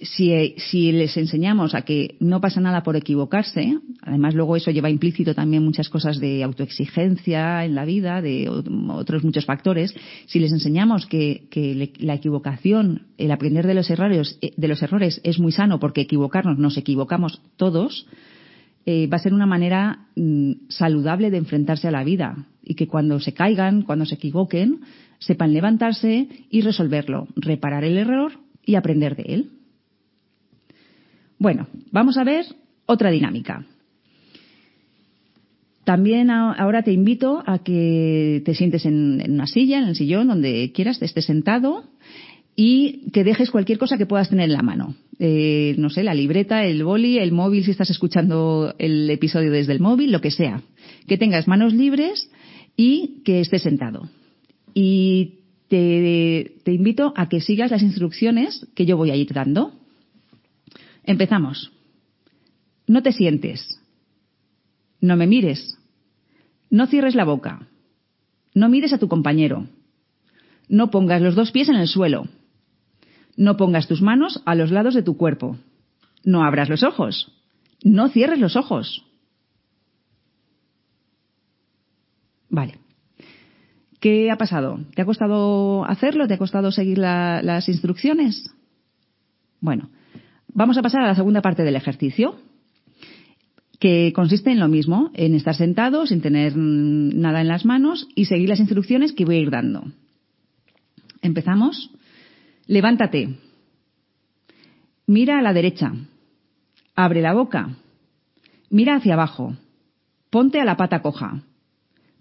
si, 0.00 0.92
les 0.92 1.16
enseñamos 1.16 1.74
a 1.74 1.82
que 1.82 2.16
no 2.20 2.40
pasa 2.40 2.60
nada 2.60 2.82
por 2.82 2.96
equivocarse, 2.96 3.78
además 4.02 4.34
luego 4.34 4.56
eso 4.56 4.70
lleva 4.70 4.90
implícito 4.90 5.34
también 5.34 5.64
muchas 5.64 5.88
cosas 5.88 6.20
de 6.20 6.44
autoexigencia 6.44 7.64
en 7.64 7.74
la 7.74 7.84
vida, 7.84 8.22
de 8.22 8.48
otros 8.48 9.24
muchos 9.24 9.44
factores, 9.44 9.94
si 10.26 10.38
les 10.38 10.52
enseñamos 10.52 11.06
que, 11.06 11.48
la 11.98 12.14
equivocación, 12.14 13.08
el 13.18 13.32
aprender 13.32 13.66
de 13.66 13.74
los 13.74 13.90
errores, 13.90 14.38
eh, 14.40 14.52
de 14.56 14.68
los 14.68 14.82
errores 14.82 15.20
es 15.24 15.38
muy 15.40 15.52
sano 15.52 15.80
porque 15.80 16.02
equivocarnos 16.02 16.58
nos 16.58 16.76
equivocamos 16.76 17.42
todos, 17.56 18.06
eh, 18.86 19.06
va 19.06 19.16
a 19.16 19.20
ser 19.20 19.34
una 19.34 19.46
manera 19.46 20.06
mm, 20.16 20.52
saludable 20.68 21.30
de 21.30 21.38
enfrentarse 21.38 21.88
a 21.88 21.92
la 21.92 22.04
vida 22.04 22.46
y 22.62 22.74
que 22.74 22.86
cuando 22.86 23.20
se 23.20 23.34
caigan, 23.34 23.82
cuando 23.82 24.06
se 24.06 24.14
equivoquen, 24.14 24.80
sepan 25.18 25.52
levantarse 25.52 26.28
y 26.50 26.60
resolverlo, 26.60 27.28
reparar 27.36 27.84
el 27.84 27.98
error 27.98 28.32
y 28.64 28.74
aprender 28.74 29.16
de 29.16 29.34
él. 29.34 29.50
Bueno, 31.38 31.68
vamos 31.90 32.16
a 32.18 32.24
ver 32.24 32.44
otra 32.86 33.10
dinámica. 33.10 33.64
También 35.84 36.30
ahora 36.30 36.82
te 36.82 36.92
invito 36.92 37.42
a 37.46 37.60
que 37.60 38.42
te 38.44 38.54
sientes 38.54 38.84
en, 38.84 39.22
una 39.26 39.46
silla, 39.46 39.78
en 39.78 39.88
el 39.88 39.96
sillón, 39.96 40.28
donde 40.28 40.70
quieras, 40.74 41.00
estés 41.00 41.24
sentado 41.24 41.84
y 42.60 43.08
que 43.12 43.22
dejes 43.22 43.52
cualquier 43.52 43.78
cosa 43.78 43.96
que 43.96 44.04
puedas 44.04 44.30
tener 44.30 44.46
en 44.46 44.52
la 44.52 44.62
mano. 44.62 44.96
Eh, 45.20 45.76
no 45.78 45.90
sé, 45.90 46.02
la 46.02 46.12
libreta, 46.12 46.64
el 46.64 46.82
boli, 46.82 47.16
el 47.16 47.30
móvil, 47.30 47.62
si 47.62 47.70
estás 47.70 47.88
escuchando 47.88 48.74
el 48.80 49.08
episodio 49.10 49.52
desde 49.52 49.74
el 49.74 49.78
móvil, 49.78 50.10
lo 50.10 50.20
que 50.20 50.32
sea. 50.32 50.60
Que 51.06 51.16
tengas 51.16 51.46
manos 51.46 51.72
libres 51.72 52.28
y 52.76 53.22
que 53.24 53.38
estés 53.38 53.62
sentado. 53.62 54.08
Y 54.74 55.34
te, 55.68 56.56
te 56.64 56.72
invito 56.72 57.12
a 57.14 57.28
que 57.28 57.40
sigas 57.40 57.70
las 57.70 57.82
instrucciones 57.84 58.66
que 58.74 58.86
yo 58.86 58.96
voy 58.96 59.12
a 59.12 59.16
ir 59.16 59.32
dando. 59.32 59.74
Empezamos. 61.04 61.70
No 62.88 63.04
te 63.04 63.12
sientes. 63.12 63.80
No 65.00 65.14
me 65.14 65.28
mires. 65.28 65.78
No 66.70 66.88
cierres 66.88 67.14
la 67.14 67.24
boca. 67.24 67.68
No 68.52 68.68
mires 68.68 68.92
a 68.92 68.98
tu 68.98 69.06
compañero. 69.06 69.68
No 70.68 70.90
pongas 70.90 71.22
los 71.22 71.36
dos 71.36 71.52
pies 71.52 71.68
en 71.68 71.76
el 71.76 71.86
suelo. 71.86 72.26
No 73.38 73.56
pongas 73.56 73.88
tus 73.88 74.02
manos 74.02 74.42
a 74.44 74.54
los 74.54 74.70
lados 74.70 74.92
de 74.92 75.02
tu 75.02 75.16
cuerpo. 75.16 75.56
No 76.24 76.44
abras 76.44 76.68
los 76.68 76.82
ojos. 76.82 77.32
No 77.82 78.10
cierres 78.10 78.38
los 78.38 78.54
ojos. 78.54 79.06
Vale. 82.50 82.74
¿Qué 83.98 84.30
ha 84.30 84.36
pasado? 84.36 84.80
¿Te 84.94 85.00
ha 85.00 85.06
costado 85.06 85.86
hacerlo? 85.86 86.28
¿Te 86.28 86.34
ha 86.34 86.38
costado 86.38 86.70
seguir 86.70 86.98
las 86.98 87.68
instrucciones? 87.68 88.50
Bueno, 89.60 89.88
Vamos 90.58 90.76
a 90.76 90.82
pasar 90.82 91.02
a 91.02 91.06
la 91.06 91.14
segunda 91.14 91.40
parte 91.40 91.62
del 91.62 91.76
ejercicio, 91.76 92.34
que 93.78 94.12
consiste 94.12 94.50
en 94.50 94.58
lo 94.58 94.66
mismo, 94.66 95.12
en 95.14 95.36
estar 95.36 95.54
sentado 95.54 96.04
sin 96.04 96.20
tener 96.20 96.56
nada 96.56 97.40
en 97.40 97.46
las 97.46 97.64
manos 97.64 98.08
y 98.16 98.24
seguir 98.24 98.48
las 98.48 98.58
instrucciones 98.58 99.12
que 99.12 99.24
voy 99.24 99.36
a 99.36 99.40
ir 99.40 99.50
dando. 99.50 99.84
Empezamos. 101.22 101.92
Levántate. 102.68 103.30
Mira 105.06 105.38
a 105.38 105.42
la 105.42 105.54
derecha. 105.54 105.94
Abre 106.94 107.22
la 107.22 107.32
boca. 107.32 107.70
Mira 108.68 108.96
hacia 108.96 109.14
abajo. 109.14 109.56
Ponte 110.28 110.60
a 110.60 110.66
la 110.66 110.76
pata 110.76 111.00
coja. 111.00 111.42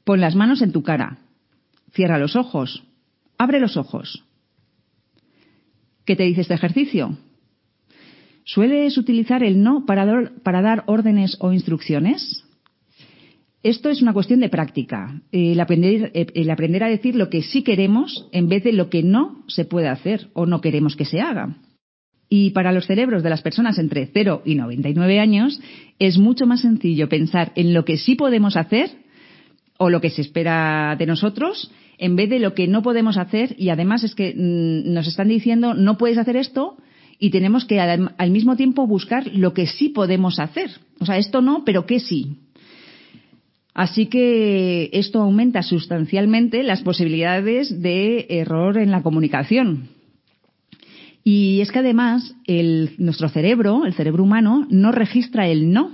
Pon 0.06 0.22
las 0.22 0.36
manos 0.36 0.62
en 0.62 0.72
tu 0.72 0.84
cara. 0.84 1.18
Cierra 1.92 2.18
los 2.18 2.38
ojos. 2.38 2.86
Abre 3.38 3.60
los 3.60 3.76
ojos. 3.76 4.24
¿Qué 6.06 6.16
te 6.16 6.24
dice 6.24 6.42
este 6.42 6.54
ejercicio? 6.54 7.18
¿Sueles 8.46 8.98
utilizar 8.98 9.44
el 9.44 9.62
no 9.62 9.86
para, 9.86 10.06
dar 10.62 10.84
órdenes 10.88 11.36
o 11.42 11.52
instrucciones? 11.52 12.46
Esto 13.68 13.90
es 13.90 14.02
una 14.02 14.14
cuestión 14.14 14.40
de 14.40 14.48
práctica, 14.48 15.20
el 15.34 15.60
aprender, 15.60 16.14
el 16.14 16.50
aprender 16.50 16.86
a 16.86 16.88
decir 16.88 17.16
lo 17.16 17.30
que 17.30 17.42
sí 17.42 17.64
queremos 17.64 18.26
en 18.32 18.48
vez 18.48 18.64
de 18.64 18.72
lo 18.72 18.90
que 18.90 19.04
no 19.04 19.44
se 19.50 19.66
puede 19.66 19.90
hacer 19.90 20.30
o 20.32 20.46
no 20.46 20.62
queremos 20.62 20.96
que 20.96 21.04
se 21.04 21.20
haga. 21.20 21.58
Y 22.30 22.52
para 22.52 22.72
los 22.72 22.88
cerebros 22.88 23.24
de 23.24 23.30
las 23.30 23.42
personas 23.42 23.78
entre 23.78 24.06
0 24.06 24.44
y 24.46 24.56
99 24.56 25.20
años 25.20 25.60
es 26.00 26.18
mucho 26.18 26.46
más 26.46 26.62
sencillo 26.62 27.10
pensar 27.10 27.52
en 27.56 27.74
lo 27.74 27.84
que 27.84 27.98
sí 27.98 28.16
podemos 28.16 28.56
hacer 28.56 28.90
o 29.78 29.90
lo 29.90 30.00
que 30.00 30.12
se 30.12 30.22
espera 30.22 30.96
de 30.98 31.06
nosotros 31.06 31.70
en 31.98 32.16
vez 32.16 32.30
de 32.30 32.40
lo 32.40 32.54
que 32.54 32.70
no 32.70 32.82
podemos 32.82 33.18
hacer 33.18 33.54
y 33.58 33.68
además 33.68 34.02
es 34.06 34.16
que 34.16 34.34
mm, 34.34 34.94
nos 34.94 35.08
están 35.08 35.28
diciendo 35.28 35.74
no 35.74 35.98
puedes 35.98 36.18
hacer 36.18 36.38
esto 36.38 36.78
y 37.20 37.32
tenemos 37.32 37.66
que 37.66 37.80
al, 37.80 38.32
mismo 38.32 38.56
tiempo 38.56 38.86
buscar 38.86 39.28
lo 39.34 39.54
que 39.54 39.66
sí 39.66 39.90
podemos 39.90 40.40
hacer. 40.40 40.70
O 41.00 41.06
sea, 41.06 41.18
esto 41.18 41.42
no, 41.42 41.64
pero 41.66 41.86
qué 41.86 42.00
sí. 42.00 42.38
Así 43.78 44.08
que 44.08 44.90
esto 44.92 45.22
aumenta 45.22 45.62
sustancialmente 45.62 46.64
las 46.64 46.82
posibilidades 46.82 47.80
de 47.80 48.26
error 48.28 48.80
en 48.80 48.90
la 48.90 49.04
comunicación. 49.04 49.90
Y 51.24 51.62
es 51.62 51.72
que 51.72 51.78
además 51.78 52.36
nuestro 52.98 53.30
cerebro, 53.30 53.86
el 53.86 53.94
cerebro 53.94 54.24
humano, 54.24 54.66
no 54.72 54.92
registra 54.92 55.48
el 55.48 55.72
no. 55.72 55.92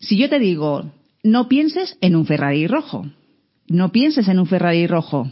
Si 0.00 0.18
yo 0.18 0.28
te 0.28 0.40
digo, 0.40 0.90
no 1.22 1.48
pienses 1.48 1.96
en 2.00 2.16
un 2.16 2.26
Ferrari 2.26 2.66
rojo, 2.66 3.06
no 3.68 3.92
pienses 3.92 4.26
en 4.26 4.40
un 4.40 4.46
Ferrari 4.46 4.88
rojo, 4.88 5.30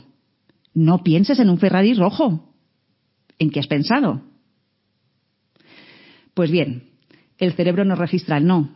no 0.72 1.02
pienses 1.02 1.40
en 1.40 1.50
un 1.50 1.58
Ferrari 1.58 1.94
rojo, 1.94 2.48
¿en 3.40 3.50
qué 3.50 3.58
has 3.58 3.66
pensado? 3.66 4.22
Pues 6.32 6.52
bien, 6.52 6.84
el 7.38 7.54
cerebro 7.54 7.84
no 7.84 7.96
registra 7.96 8.36
el 8.36 8.46
no. 8.46 8.70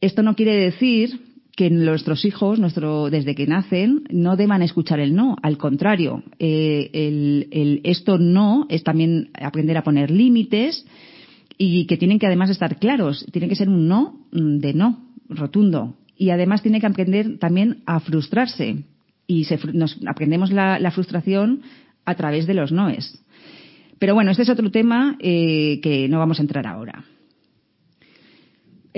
Esto 0.00 0.22
no 0.22 0.36
quiere 0.36 0.54
decir 0.54 1.27
que 1.58 1.70
nuestros 1.70 2.24
hijos, 2.24 2.60
nuestro, 2.60 3.10
desde 3.10 3.34
que 3.34 3.48
nacen, 3.48 4.04
no 4.10 4.36
deban 4.36 4.62
escuchar 4.62 5.00
el 5.00 5.16
no. 5.16 5.34
Al 5.42 5.58
contrario, 5.58 6.22
eh, 6.38 6.88
el, 6.92 7.80
esto 7.82 8.16
no 8.16 8.66
es 8.68 8.84
también 8.84 9.30
aprender 9.34 9.76
a 9.76 9.82
poner 9.82 10.08
límites 10.08 10.86
y 11.58 11.86
que 11.86 11.96
tienen 11.96 12.20
que 12.20 12.28
además 12.28 12.50
estar 12.50 12.78
claros. 12.78 13.26
Tiene 13.32 13.48
que 13.48 13.56
ser 13.56 13.68
un 13.68 13.88
no 13.88 14.20
mm, 14.30 14.58
de 14.58 14.72
no, 14.72 15.04
rotundo. 15.28 15.96
Y 16.16 16.30
además 16.30 16.62
tiene 16.62 16.78
que 16.78 16.86
aprender 16.86 17.40
también 17.40 17.82
a 17.86 17.98
frustrarse. 17.98 18.84
Y 19.26 19.44
nos 19.72 19.98
aprendemos 20.06 20.52
la, 20.52 20.78
la 20.78 20.92
frustración 20.92 21.62
a 22.04 22.14
través 22.14 22.46
de 22.46 22.54
los 22.54 22.70
noes. 22.70 23.20
Pero 23.98 24.14
bueno, 24.14 24.30
este 24.30 24.44
es 24.44 24.48
otro 24.48 24.70
tema 24.70 25.16
eh, 25.18 25.80
que 25.82 26.08
no 26.08 26.20
vamos 26.20 26.38
a 26.38 26.42
entrar 26.42 26.68
ahora. 26.68 27.04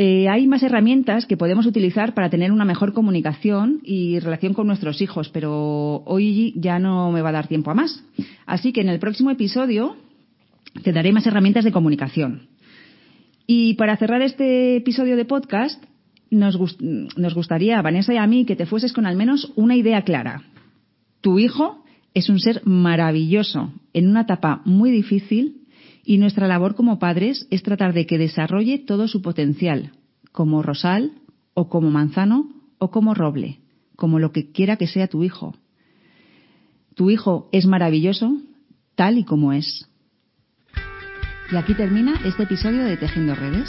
Eh, 0.03 0.31
hay 0.31 0.47
más 0.47 0.63
herramientas 0.63 1.27
que 1.27 1.37
podemos 1.37 1.67
utilizar 1.67 2.15
para 2.15 2.31
tener 2.31 2.53
una 2.53 2.65
mejor 2.65 2.95
comunicación 2.95 3.81
y 3.85 4.19
relación 4.19 4.55
con 4.55 4.67
nuestros 4.67 5.03
hijos, 5.03 5.29
pero 5.29 6.03
hoy 6.07 6.55
ya 6.57 6.79
no 6.79 7.13
me 7.13 7.21
va 7.21 7.29
a 7.29 7.33
dar 7.33 7.49
tiempo 7.49 7.71
a 7.71 7.75
más. 7.75 8.03
Así 8.47 8.73
que 8.73 8.81
en 8.81 8.89
el 8.89 8.99
próximo 8.99 9.31
episodio 9.31 9.99
te 10.83 10.95
daré 10.95 11.13
más 11.13 11.27
herramientas 11.27 11.65
de 11.65 11.73
comunicación. 11.73 12.49
Y 13.47 13.75
para 13.75 13.95
cerrar 13.99 14.23
este 14.23 14.77
episodio 14.77 15.19
de 15.19 15.27
podcast, 15.27 15.85
nos, 16.31 16.57
nos 16.81 17.35
gustaría, 17.35 17.83
Vanessa 17.83 18.15
y 18.15 18.17
a 18.17 18.27
mí, 18.27 18.47
que 18.47 18.57
te 18.57 18.65
fueses 18.65 18.95
con 18.95 19.05
al 19.05 19.17
menos 19.17 19.53
una 19.55 19.77
idea 19.77 20.01
clara. 20.01 20.45
Tu 21.21 21.39
hijo 21.41 21.85
es 22.15 22.31
un 22.31 22.41
ser 22.41 22.63
maravilloso 22.65 23.75
en 23.93 24.09
una 24.09 24.23
etapa 24.23 24.63
muy 24.65 24.91
difícil 24.91 25.60
y 26.05 26.19
nuestra 26.19 26.47
labor 26.47 26.75
como 26.75 26.99
padres 26.99 27.47
es 27.51 27.63
tratar 27.63 27.93
de 27.93 28.07
que 28.07 28.19
desarrolle 28.19 28.79
todo 28.79 29.09
su 29.09 29.23
potencial, 29.23 29.93
como 30.33 30.63
rosal 30.63 31.13
o 31.55 31.69
como 31.69 31.91
manzano 31.91 32.49
o 32.79 32.91
como 32.91 33.15
roble, 33.15 33.61
como 33.97 34.19
lo 34.19 34.33
que 34.33 34.51
quiera 34.51 34.77
que 34.77 34.87
sea 34.87 35.09
tu 35.09 35.25
hijo. 35.25 35.55
Tu 36.95 37.11
hijo 37.11 37.49
es 37.53 37.67
maravilloso 37.67 38.37
tal 38.95 39.19
y 39.19 39.25
como 39.25 39.53
es. 39.53 39.87
Y 41.53 41.57
aquí 41.57 41.75
termina 41.75 42.21
este 42.25 42.45
episodio 42.45 42.85
de 42.85 42.97
Tejiendo 42.97 43.35
Redes. 43.35 43.69